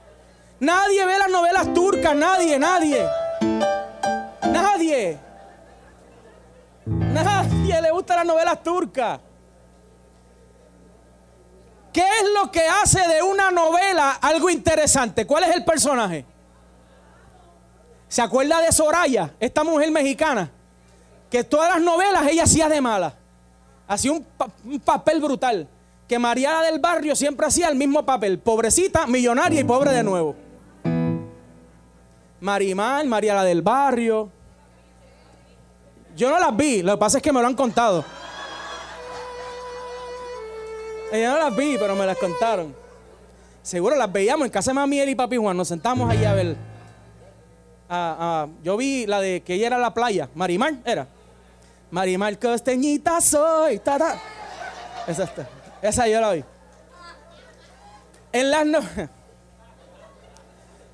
[0.62, 3.04] Nadie ve las novelas turcas, nadie, nadie.
[4.44, 5.18] Nadie.
[6.86, 9.20] Nadie le gusta las novelas turcas.
[11.92, 15.26] ¿Qué es lo que hace de una novela algo interesante?
[15.26, 16.26] ¿Cuál es el personaje?
[18.08, 20.52] ¿Se acuerda de Soraya, esta mujer mexicana?
[21.32, 23.16] Que todas las novelas ella hacía de mala.
[23.88, 24.24] Hacía un,
[24.66, 25.68] un papel brutal.
[26.08, 28.38] Que Mariana del Barrio siempre hacía el mismo papel.
[28.38, 30.36] Pobrecita, millonaria y pobre de nuevo.
[32.42, 34.30] Marimar, María la del barrio.
[36.16, 38.04] Yo no las vi, lo que pasa es que me lo han contado.
[41.14, 42.76] Yo no las vi, pero me las contaron.
[43.62, 45.56] Seguro las veíamos en casa de mami y papi Juan.
[45.56, 46.56] Nos sentamos ahí a ver.
[48.64, 50.30] yo vi la de que ella era la playa.
[50.34, 51.08] Marimar era.
[51.92, 53.80] Marimar costeñita soy.
[55.08, 55.48] Esa, está.
[55.82, 56.44] esa yo la vi.
[58.32, 58.80] En las no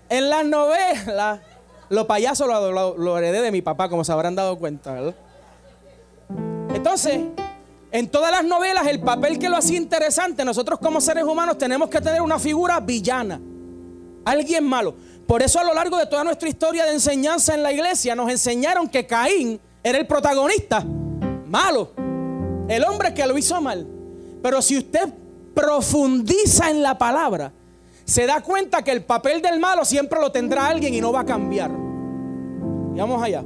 [0.10, 1.39] en las novelas,
[1.89, 5.15] los payasos lo, heredé de mi papá, como se habrán dado cuenta, ¿verdad?
[6.74, 7.22] Entonces,
[7.91, 11.89] en todas las novelas, el papel que lo hacía interesante, nosotros como seres humanos tenemos
[11.89, 13.39] que tener una figura villana,
[14.26, 14.96] alguien malo.
[15.26, 18.30] Por eso a lo largo de toda nuestra historia de enseñanza en la iglesia nos
[18.30, 20.86] enseñaron que Caín era el protagonista,
[21.48, 21.91] malo,
[22.67, 23.88] el hombre que lo hizo mal.
[24.41, 25.13] Pero si usted
[25.54, 27.52] profundiza en la palabra,
[28.08, 31.20] se da cuenta que el papel del malo siempre lo tendrá alguien y no va
[31.20, 31.70] a cambiar.
[31.70, 33.43] Y vamos allá.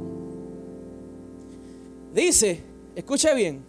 [2.14, 2.62] Dice,
[2.94, 3.64] escuche bien.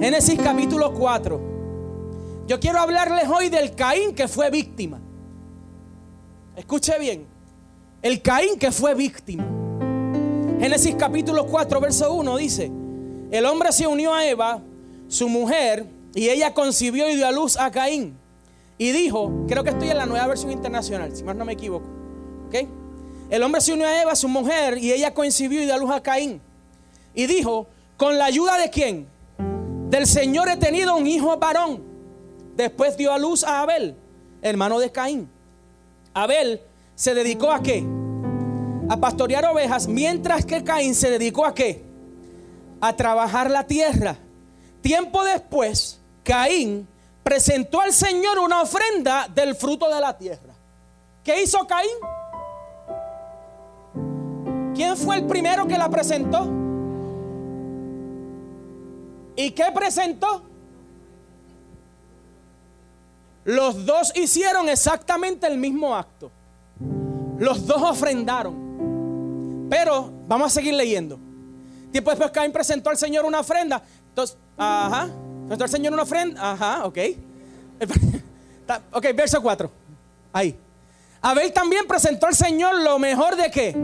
[0.00, 1.40] Génesis capítulo 4.
[2.46, 5.00] Yo quiero hablarles hoy del Caín que fue víctima.
[6.54, 7.26] Escuche bien.
[8.00, 9.44] El Caín que fue víctima.
[10.60, 12.70] Génesis capítulo 4, verso 1 dice,
[13.30, 14.62] el hombre se unió a Eva,
[15.08, 18.16] su mujer, Y ella concibió y dio a luz a Caín.
[18.78, 21.86] Y dijo, creo que estoy en la nueva versión internacional, si más no me equivoco.
[22.48, 22.66] ¿Ok?
[23.28, 25.90] El hombre se unió a Eva, su mujer, y ella concibió y dio a luz
[25.90, 26.40] a Caín.
[27.14, 27.66] Y dijo,
[27.98, 29.06] ¿con la ayuda de quién?
[29.90, 31.82] Del Señor he tenido un hijo varón.
[32.56, 33.94] Después dio a luz a Abel,
[34.40, 35.28] hermano de Caín.
[36.14, 36.62] Abel
[36.94, 37.84] se dedicó a qué?
[38.88, 41.84] A pastorear ovejas, mientras que Caín se dedicó a qué?
[42.80, 44.16] A trabajar la tierra.
[44.80, 46.88] Tiempo después, Caín
[47.22, 50.54] presentó al Señor una ofrenda del fruto de la tierra.
[51.22, 51.92] ¿Qué hizo Caín?
[54.74, 56.48] ¿Quién fue el primero que la presentó?
[59.36, 60.42] ¿Y qué presentó?
[63.44, 66.32] Los dos hicieron exactamente el mismo acto.
[67.38, 69.68] Los dos ofrendaron.
[69.70, 71.20] Pero vamos a seguir leyendo.
[71.92, 73.80] Tiempo después Caín presentó al Señor una ofrenda.
[74.10, 75.08] Entonces, ajá.
[75.46, 76.52] Presentó al Señor una ofrenda.
[76.52, 76.98] Ajá, ok.
[78.90, 79.70] Ok, verso 4.
[80.32, 80.58] Ahí.
[81.22, 83.76] Abel también presentó al Señor lo mejor de qué?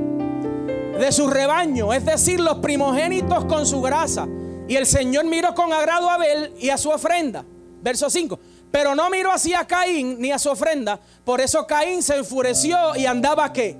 [0.99, 4.27] De su rebaño, es decir, los primogénitos con su grasa.
[4.67, 7.45] Y el Señor miró con agrado a Abel y a su ofrenda.
[7.81, 8.41] Verso 5.
[8.73, 10.99] Pero no miró así a Caín ni a su ofrenda.
[11.25, 13.77] Por eso Caín se enfureció y andaba qué.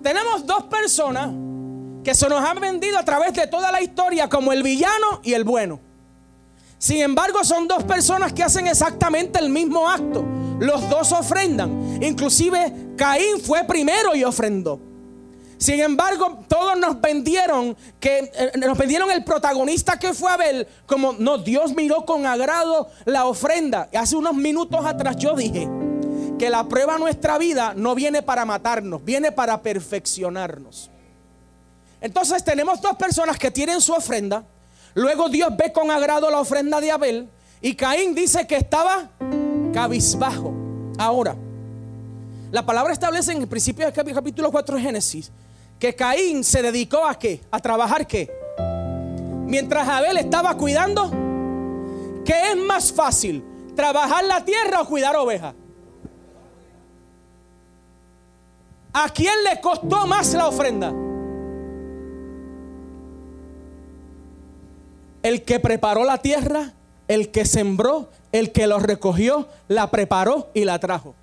[0.00, 1.30] Tenemos dos personas
[2.04, 5.32] que se nos han vendido a través de toda la historia como el villano y
[5.32, 5.80] el bueno.
[6.80, 10.24] Sin embargo, son dos personas que hacen exactamente el mismo acto.
[10.58, 12.02] Los dos ofrendan.
[12.02, 14.80] Inclusive Caín fue primero y ofrendó.
[15.58, 21.12] Sin embargo, todos nos vendieron que eh, nos vendieron el protagonista que fue Abel como
[21.12, 23.90] no, Dios miró con agrado la ofrenda.
[23.92, 25.68] Hace unos minutos atrás yo dije
[26.38, 30.90] que la prueba de nuestra vida no viene para matarnos, viene para perfeccionarnos.
[32.00, 34.42] Entonces tenemos dos personas que tienen su ofrenda,
[34.94, 37.28] luego Dios ve con agrado la ofrenda de Abel
[37.60, 39.10] y Caín dice que estaba
[39.72, 40.52] cabizbajo.
[40.98, 41.36] Ahora,
[42.50, 45.30] la palabra establece en el principio del capítulo 4 de Génesis
[45.78, 47.40] que Caín se dedicó a qué?
[47.50, 48.30] A trabajar qué?
[49.46, 51.10] Mientras Abel estaba cuidando,
[52.24, 53.42] ¿qué es más fácil?
[53.74, 55.54] ¿Trabajar la tierra o cuidar ovejas?
[58.92, 60.92] ¿A quién le costó más la ofrenda?
[65.22, 66.72] El que preparó la tierra,
[67.08, 71.14] el que sembró, el que lo recogió, la preparó y la trajo.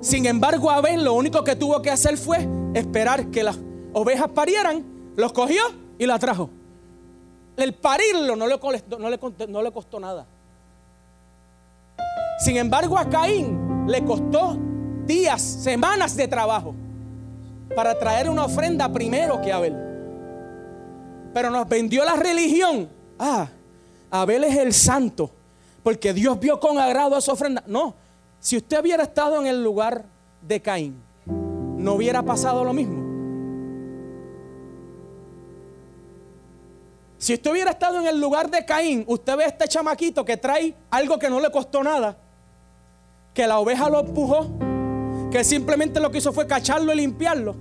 [0.00, 3.58] Sin embargo, Abel lo único que tuvo que hacer fue esperar que las
[3.92, 4.84] ovejas parieran,
[5.16, 5.62] los cogió
[5.98, 6.50] y la trajo.
[7.56, 10.26] El parirlo no le, le, no le costó nada.
[12.38, 14.56] Sin embargo, a Caín le costó
[15.06, 16.74] días, semanas de trabajo
[17.74, 19.83] para traer una ofrenda primero que Abel.
[21.34, 22.88] Pero nos vendió la religión.
[23.18, 23.48] Ah,
[24.10, 25.30] Abel es el santo,
[25.82, 27.64] porque Dios vio con agrado a su ofrenda.
[27.66, 27.94] No,
[28.38, 30.04] si usted hubiera estado en el lugar
[30.40, 33.02] de Caín, no hubiera pasado lo mismo.
[37.18, 40.36] Si usted hubiera estado en el lugar de Caín, usted ve a este chamaquito que
[40.36, 42.16] trae algo que no le costó nada,
[43.32, 44.46] que la oveja lo empujó,
[45.32, 47.56] que simplemente lo que hizo fue cacharlo y limpiarlo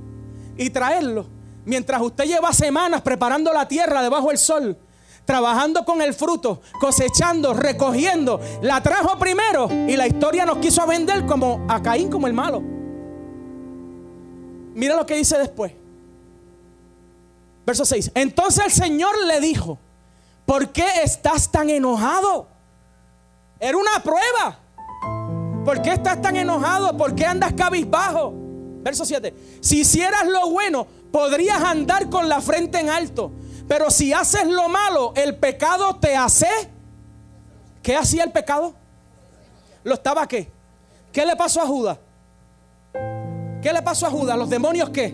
[0.57, 1.25] y traerlo.
[1.65, 4.77] Mientras usted lleva semanas preparando la tierra debajo del sol,
[5.25, 8.39] trabajando con el fruto, cosechando, recogiendo.
[8.61, 12.61] La trajo primero y la historia nos quiso vender como a Caín como el malo.
[14.73, 15.71] Mira lo que dice después.
[17.65, 18.11] Verso 6.
[18.15, 19.77] Entonces el Señor le dijo,
[20.45, 22.47] ¿por qué estás tan enojado?
[23.59, 24.59] Era una prueba.
[25.63, 26.97] ¿Por qué estás tan enojado?
[26.97, 28.33] ¿Por qué andas cabizbajo?
[28.81, 29.33] Verso 7.
[29.61, 33.31] Si hicieras lo bueno, podrías andar con la frente en alto.
[33.67, 36.47] Pero si haces lo malo, el pecado te hace.
[37.83, 38.73] ¿Qué hacía el pecado?
[39.83, 40.51] ¿Lo estaba qué?
[41.11, 41.99] ¿Qué le pasó a Judas?
[43.61, 44.35] ¿Qué le pasó a Judas?
[44.35, 45.13] ¿Los demonios qué?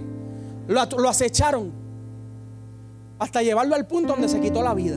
[0.67, 1.73] Lo, lo acecharon
[3.19, 4.95] hasta llevarlo al punto donde se quitó la vida.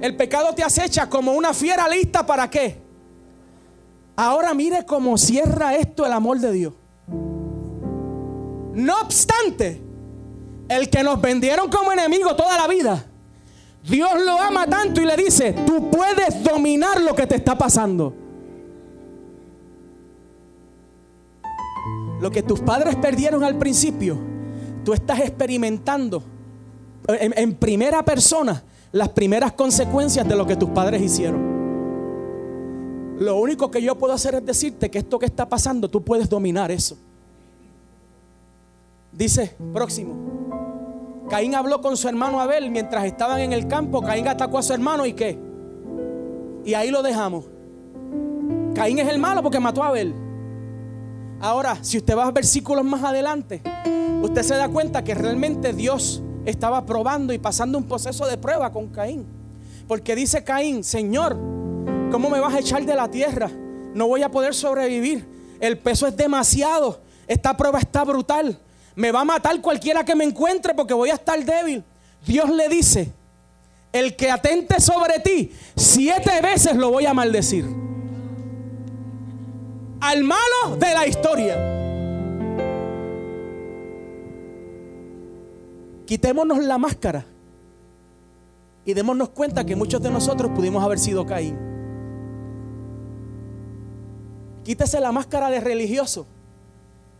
[0.00, 2.80] El pecado te acecha como una fiera lista para qué?
[4.14, 6.74] Ahora mire cómo cierra esto el amor de Dios.
[8.78, 9.82] No obstante,
[10.68, 13.04] el que nos vendieron como enemigo toda la vida,
[13.82, 18.14] Dios lo ama tanto y le dice, tú puedes dominar lo que te está pasando.
[22.20, 24.16] Lo que tus padres perdieron al principio,
[24.84, 26.22] tú estás experimentando
[27.08, 28.62] en, en, primera persona
[28.92, 31.58] las primeras consecuencias de lo que tus padres hicieron.
[33.18, 36.28] Lo único que yo puedo hacer es decirte que esto que está pasando, tú puedes
[36.28, 36.96] dominar eso.
[39.18, 40.14] Dice, próximo.
[41.28, 44.00] Caín habló con su hermano Abel mientras estaban en el campo.
[44.00, 45.36] Caín atacó a su hermano y qué.
[46.64, 47.46] Y ahí lo dejamos.
[48.76, 50.14] Caín es el malo porque mató a Abel.
[51.40, 53.60] Ahora, si usted va a versículos más adelante,
[54.22, 58.70] usted se da cuenta que realmente Dios estaba probando y pasando un proceso de prueba
[58.70, 59.26] con Caín.
[59.88, 61.36] Porque dice Caín, Señor,
[62.12, 63.50] ¿cómo me vas a echar de la tierra?
[63.94, 65.26] No voy a poder sobrevivir.
[65.58, 67.00] El peso es demasiado.
[67.26, 68.60] Esta prueba está brutal.
[68.98, 71.84] Me va a matar cualquiera que me encuentre porque voy a estar débil.
[72.26, 73.12] Dios le dice,
[73.92, 77.64] el que atente sobre ti, siete veces lo voy a maldecir.
[80.00, 81.56] Al malo de la historia.
[86.04, 87.24] Quitémonos la máscara
[88.84, 91.56] y démonos cuenta que muchos de nosotros pudimos haber sido Caín.
[94.64, 96.26] Quítese la máscara de religioso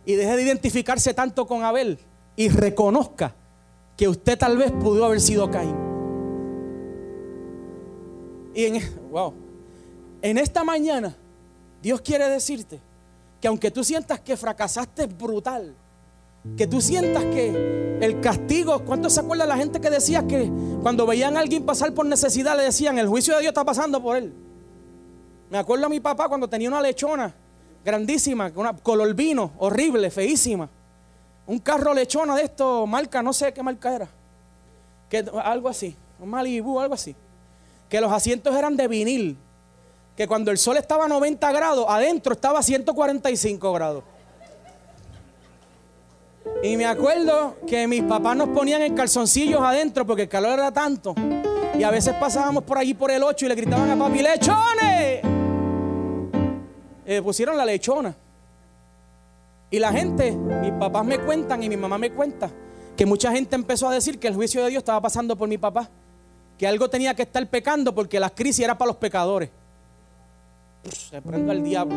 [0.05, 1.99] y deje de identificarse tanto con Abel
[2.35, 3.35] y reconozca
[3.97, 5.75] que usted tal vez pudo haber sido Caín.
[8.55, 8.65] Y
[10.21, 11.15] en, esta mañana
[11.81, 12.79] Dios quiere decirte
[13.41, 15.75] que aunque tú sientas que fracasaste brutal,
[16.57, 20.49] que tú sientas que el castigo, ¿cuánto se acuerda la gente que decía que
[20.81, 24.01] cuando veían a alguien pasar por necesidad le decían, el juicio de Dios está pasando
[24.01, 24.33] por él?
[25.49, 27.35] Me acuerdo a mi papá cuando tenía una lechona
[27.83, 30.69] grandísima, una color vino, horrible, feísima.
[31.47, 34.07] Un carro lechona de esto, marca, no sé qué marca era.
[35.09, 37.15] Que, algo así, un Malibu, algo así.
[37.89, 39.37] Que los asientos eran de vinil.
[40.15, 44.03] Que cuando el sol estaba a 90 grados, adentro estaba a 145 grados.
[46.61, 50.71] Y me acuerdo que mis papás nos ponían en calzoncillos adentro porque el calor era
[50.71, 51.15] tanto.
[51.77, 55.28] Y a veces pasábamos por allí por el 8 y le gritaban a papi, lechones.
[57.11, 58.15] Eh, pusieron la lechona.
[59.71, 62.51] Y la gente, mis papás me cuentan y mi mamá me cuenta,
[62.95, 65.57] que mucha gente empezó a decir que el juicio de Dios estaba pasando por mi
[65.57, 65.89] papá.
[66.55, 69.49] Que algo tenía que estar pecando porque la crisis era para los pecadores.
[70.87, 71.95] se prende al diablo.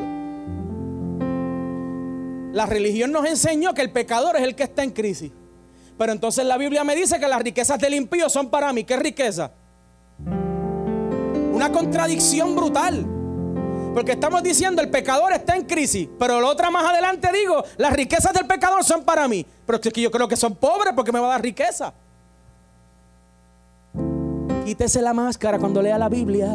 [2.54, 5.30] La religión nos enseñó que el pecador es el que está en crisis.
[5.98, 8.84] Pero entonces la Biblia me dice que las riquezas del impío son para mí.
[8.84, 9.52] ¿Qué riqueza?
[11.52, 13.21] Una contradicción brutal.
[13.92, 16.08] Porque estamos diciendo el pecador está en crisis.
[16.18, 19.44] Pero la otra más adelante digo, las riquezas del pecador son para mí.
[19.66, 21.92] Pero es que yo creo que son pobres porque me va a dar riqueza.
[24.64, 26.48] Quítese la máscara cuando lea la Biblia.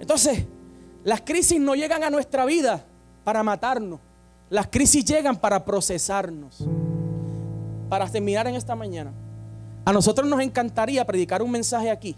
[0.00, 0.44] Entonces,
[1.04, 2.84] las crisis no llegan a nuestra vida
[3.22, 4.00] para matarnos.
[4.50, 6.64] Las crisis llegan para procesarnos.
[7.88, 9.12] Para terminar en esta mañana.
[9.84, 12.16] A nosotros nos encantaría predicar un mensaje aquí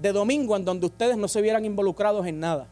[0.00, 2.66] de domingo en donde ustedes no se vieran involucrados en nada.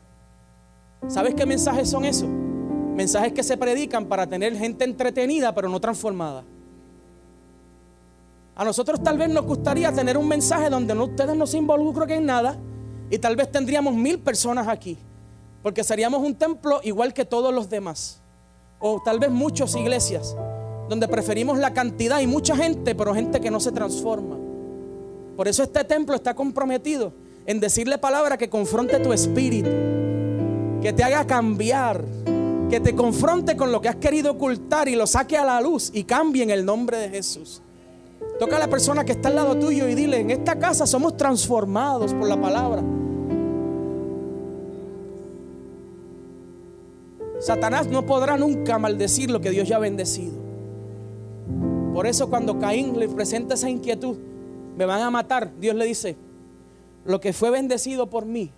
[1.09, 2.29] ¿Sabes qué mensajes son esos?
[2.29, 6.45] Mensajes que se predican para tener gente entretenida pero no transformada.
[8.55, 12.27] A nosotros tal vez nos gustaría tener un mensaje donde ustedes no se involucren en
[12.27, 12.57] nada
[13.11, 14.99] y tal vez tendríamos mil personas aquí.
[15.63, 18.21] Porque seríamos un templo igual que todos los demás.
[18.79, 20.37] O tal vez muchas iglesias
[20.89, 24.37] donde preferimos la cantidad y mucha gente, pero gente que no se transforma.
[25.43, 27.13] Por eso este templo está comprometido
[27.47, 29.71] en decirle palabra que confronte tu espíritu,
[30.81, 32.05] que te haga cambiar,
[32.71, 35.91] que te confronte con lo que has querido ocultar y lo saque a la luz
[35.93, 37.61] y cambie en el nombre de Jesús.
[38.39, 41.17] Toca a la persona que está al lado tuyo y dile, en esta casa somos
[41.17, 42.85] transformados por la palabra.
[47.41, 50.35] Satanás no podrá nunca maldecir lo que Dios ya ha bendecido.
[51.93, 54.31] Por eso cuando Caín le presenta esa inquietud,
[54.77, 56.17] me van a matar, Dios le dice,
[57.05, 58.51] lo que fue bendecido por mí,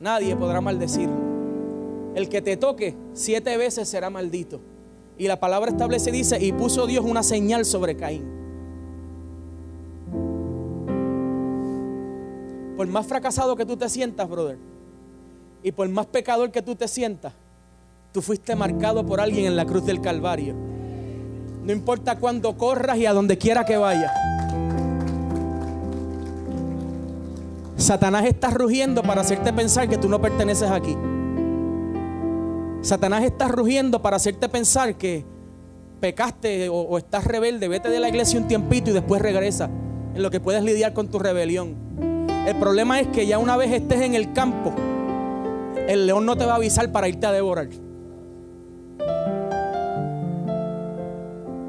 [0.00, 1.34] nadie podrá maldecirlo.
[2.14, 4.60] El que te toque siete veces será maldito.
[5.18, 8.24] Y la palabra establece, dice, y puso Dios una señal sobre Caín.
[12.76, 14.58] Por más fracasado que tú te sientas, brother,
[15.62, 17.32] y por más pecador que tú te sientas,
[18.14, 20.54] Tú fuiste marcado por alguien en la cruz del Calvario.
[21.64, 24.12] No importa cuándo corras y a donde quiera que vayas.
[27.76, 30.96] Satanás está rugiendo para hacerte pensar que tú no perteneces aquí.
[32.82, 35.24] Satanás está rugiendo para hacerte pensar que
[36.00, 37.66] pecaste o, estás rebelde.
[37.66, 39.70] Vete de la iglesia un tiempito y después regresa
[40.14, 41.76] en lo que puedes lidiar con tu rebelión.
[42.46, 44.74] El problema es que ya una vez estés en el campo,
[45.88, 47.68] el león no te va a avisar para irte a devorar.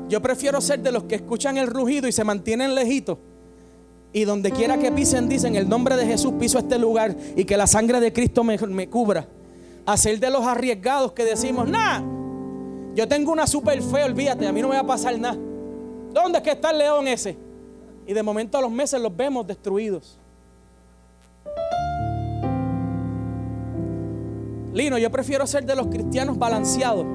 [0.09, 3.17] Yo prefiero ser de los que escuchan el rugido y se mantienen lejitos.
[4.15, 7.57] Y donde quiera que pisen, dicen, el nombre de Jesús piso este lugar y que
[7.57, 9.27] la sangre de Cristo me, cubra.
[9.85, 12.01] A ser de los arriesgados que decimos, nada,
[12.95, 15.37] Yo tengo una super fe, olvídate, a mí no me va a pasar nada.
[16.13, 17.35] ¿Dónde es que está el león ese?
[18.07, 20.17] Y de momento a los meses los vemos destruidos.
[24.71, 27.05] Lino, yo prefiero ser de los cristianos balanceados.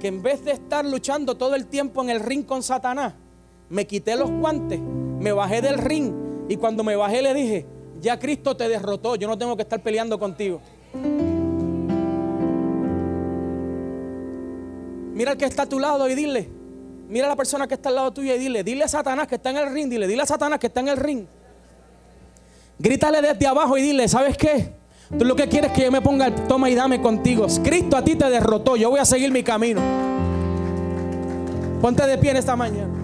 [0.00, 3.12] Que en vez de estar luchando todo el tiempo en el ring con Satanás,
[3.68, 4.80] me quité los guantes,
[5.20, 6.12] me bajé del ring
[6.48, 7.66] y cuando me bajé le dije,
[8.00, 10.60] ya Cristo te derrotó, yo no tengo que estar peleando contigo.
[15.14, 16.48] Mira al que está a tu lado y dile,
[17.08, 19.34] mira a la persona que está al lado tuyo y dile, dile a Satanás que
[19.34, 21.26] está en el ring, dile, dile a Satanás que está en el ring.
[22.78, 24.72] Grítale desde abajo y dile, ¿sabes qué?
[25.18, 27.46] Tú lo que quieres es que yo me ponga el toma y dame contigo.
[27.62, 29.82] Cristo a ti te derrotó, yo voy a seguir mi camino.
[31.82, 32.99] Ponte de pie en esta mañana.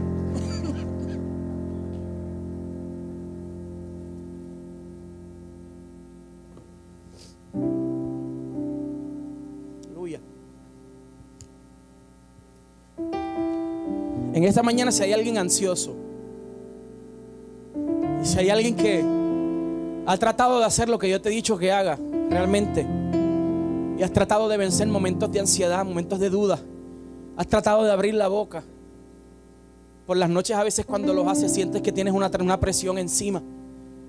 [14.37, 15.95] En esta mañana si hay alguien ansioso,
[18.23, 19.03] si hay alguien que
[20.05, 21.99] ha tratado de hacer lo que yo te he dicho que haga
[22.29, 22.87] realmente,
[23.99, 26.59] y has tratado de vencer momentos de ansiedad, momentos de duda,
[27.35, 28.63] has tratado de abrir la boca,
[30.07, 33.43] por las noches a veces cuando lo haces sientes que tienes una presión encima.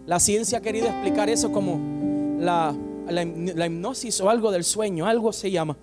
[0.06, 1.80] La ciencia ha querido explicar eso como
[2.38, 2.76] la,
[3.10, 5.78] la, hipnosis o algo del sueño, algo se llama,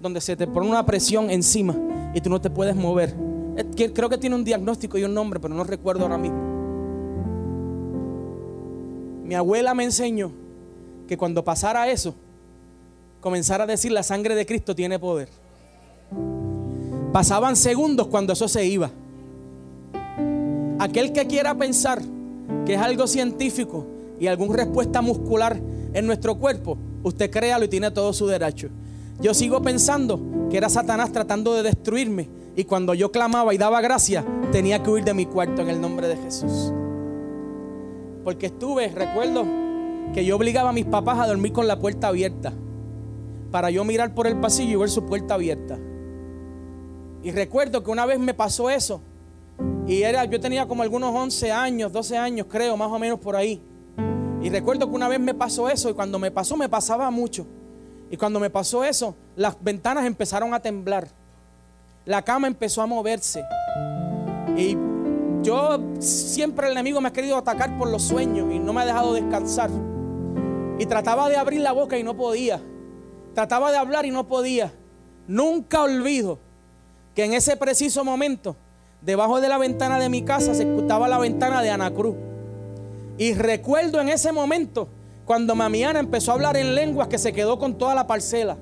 [0.00, 1.74] donde se te pone una presión encima
[2.14, 3.14] y tú no te puedes mover.
[3.94, 6.38] Creo que tiene un diagnóstico y un nombre, pero no recuerdo ahora mismo.
[9.24, 10.30] Mi abuela me enseñó
[11.08, 12.14] que cuando pasara eso,
[13.20, 15.28] comenzara a decir la sangre de Cristo tiene poder.
[17.12, 18.90] Pasaban segundos cuando eso se iba.
[20.78, 22.02] Aquel que quiera pensar
[22.66, 23.86] que es algo científico
[24.20, 25.58] y alguna respuesta muscular
[25.96, 28.68] en nuestro cuerpo, usted créalo y tiene todo su derecho.
[29.18, 30.20] Yo sigo pensando
[30.50, 34.22] que era Satanás tratando de destruirme y cuando yo clamaba y daba gracia,
[34.52, 36.70] tenía que huir de mi cuarto en el nombre de Jesús.
[38.24, 39.46] Porque estuve, recuerdo,
[40.12, 42.52] que yo obligaba a mis papás a dormir con la puerta abierta.
[43.50, 45.78] Para yo mirar por el pasillo y ver su puerta abierta.
[47.22, 49.00] Y recuerdo que una vez me pasó eso.
[49.86, 53.34] Y era, yo tenía como algunos 11 años, 12 años, creo, más o menos por
[53.34, 53.62] ahí.
[54.46, 55.90] Y recuerdo que una vez me pasó eso.
[55.90, 57.46] Y cuando me pasó, me pasaba mucho.
[58.10, 61.08] Y cuando me pasó eso, las ventanas empezaron a temblar
[62.06, 63.44] la cama empezó a moverse.
[64.56, 64.76] Y
[65.42, 68.86] yo siempre el enemigo me ha querido atacar por los sueños y no me ha
[68.86, 69.70] dejado descansar.
[70.78, 72.62] Y trataba de abrir la boca y no podía.
[73.34, 74.72] Trataba de hablar y no podía.
[75.26, 76.38] Nunca olvido
[77.14, 78.56] que en ese preciso momento,
[79.02, 82.14] debajo de la ventana de mi casa, se escuchaba la ventana de Ana Cruz.
[83.18, 84.88] Y recuerdo en ese momento
[85.24, 88.56] cuando Mami Ana empezó a hablar en lenguas que se quedó con toda la parcela.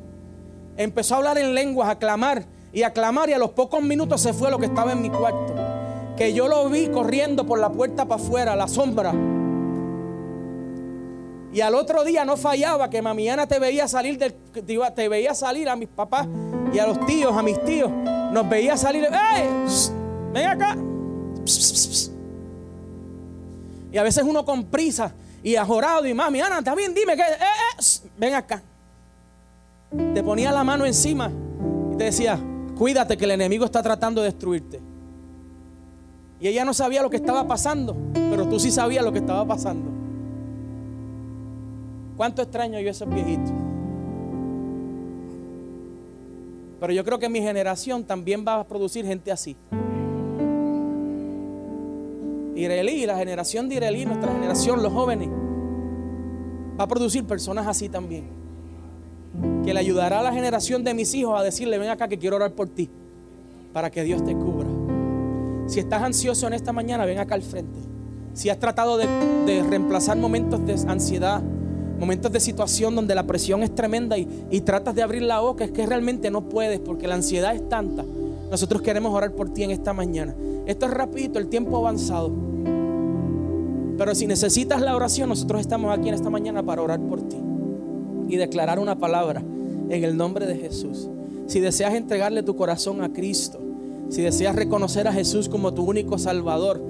[0.77, 4.21] Empezó a hablar en lenguas, a clamar y a clamar y a los pocos minutos
[4.21, 5.55] se fue lo que estaba en mi cuarto.
[6.17, 9.13] Que yo lo vi corriendo por la puerta para afuera, la sombra.
[11.53, 14.35] Y al otro día no fallaba que mamiana te veía salir del,
[14.95, 16.27] te veía salir a mis papás
[16.73, 17.91] y a los tíos, a mis tíos.
[18.33, 19.49] Nos veía salir, ¡eh!
[20.33, 20.77] Ven acá.
[23.95, 27.39] Y a veces uno con prisa y ajorado y mami, Ana, también dime que, eh,
[27.79, 28.63] eh, ven acá.
[30.13, 31.31] Te ponía la mano encima
[31.93, 32.39] y te decía,
[32.77, 34.81] Cuídate que el enemigo está tratando de destruirte.
[36.41, 39.47] Y ella no sabía lo que estaba pasando, pero tú sí sabías lo que estaba
[39.47, 39.91] pasando.
[42.17, 43.53] ¿Cuánto extraño yo a esos viejitos?
[46.81, 49.57] Pero yo creo que mi generación también va a producir gente así.
[52.65, 55.29] Irelí, la generación de Irelí, nuestra generación, los jóvenes,
[56.79, 58.45] va a producir personas así también
[59.65, 62.37] que le ayudará a la generación de mis hijos a decirle, ven acá que quiero
[62.37, 62.91] orar por ti,
[63.73, 64.69] para que Dios te cubra.
[65.67, 67.81] Si estás ansioso en esta mañana, ven acá al frente.
[68.35, 69.07] Si has tratado de,
[69.69, 71.43] reemplazar momentos de ansiedad,
[71.99, 75.65] momentos de situación donde la presión es tremenda y, y tratas de abrir la boca,
[75.65, 78.05] es que realmente no puedes porque la ansiedad es tanta.
[78.51, 80.35] Nosotros queremos orar por ti en esta mañana.
[80.67, 82.33] Esto es rapidito, el tiempo avanzado.
[83.97, 87.37] Pero si necesitas la oración, nosotros estamos aquí en esta mañana para orar por ti
[88.29, 89.43] y declarar una palabra
[89.89, 91.09] en el nombre de Jesús.
[91.47, 93.61] Si deseas entregarle tu corazón a Cristo,
[94.09, 96.83] si deseas reconocer a Jesús como tu único Salvador,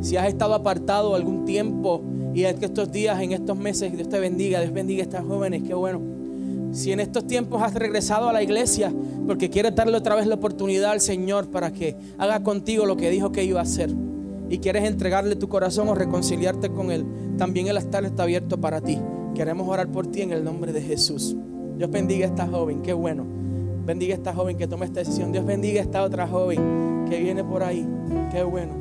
[0.00, 2.02] si has estado apartado algún tiempo
[2.34, 5.24] y es que estos días, en estos meses, Dios te bendiga, Dios bendiga a estas
[5.24, 6.13] jóvenes, qué bueno.
[6.74, 8.92] Si en estos tiempos has regresado a la iglesia
[9.28, 13.10] porque quieres darle otra vez la oportunidad al Señor para que haga contigo lo que
[13.10, 13.90] dijo que iba a hacer
[14.50, 17.06] y quieres entregarle tu corazón o reconciliarte con Él,
[17.38, 18.98] también el altar está abierto para ti.
[19.36, 21.36] Queremos orar por ti en el nombre de Jesús.
[21.78, 23.24] Dios bendiga a esta joven, qué bueno.
[23.86, 25.30] bendiga a esta joven que toma esta decisión.
[25.30, 27.86] Dios bendiga a esta otra joven que viene por ahí.
[28.32, 28.72] Qué bueno.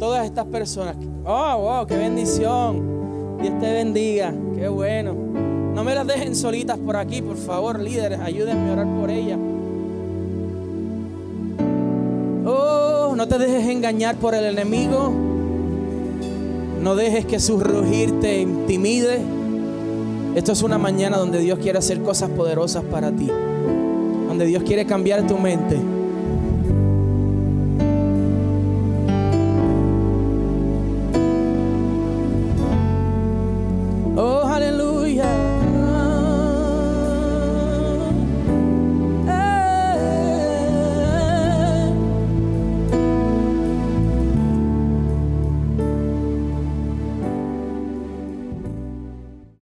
[0.00, 0.96] Todas estas personas.
[1.24, 3.38] Oh, wow, qué bendición.
[3.40, 4.34] Dios te bendiga.
[4.56, 5.25] Qué bueno.
[5.76, 8.18] No me las dejen solitas por aquí, por favor, líderes.
[8.20, 9.38] Ayúdenme a orar por ellas.
[12.46, 15.12] Oh, no te dejes engañar por el enemigo.
[16.82, 19.18] No dejes que su rugir te intimide.
[20.34, 23.30] Esto es una mañana donde Dios quiere hacer cosas poderosas para ti.
[24.28, 25.76] Donde Dios quiere cambiar tu mente.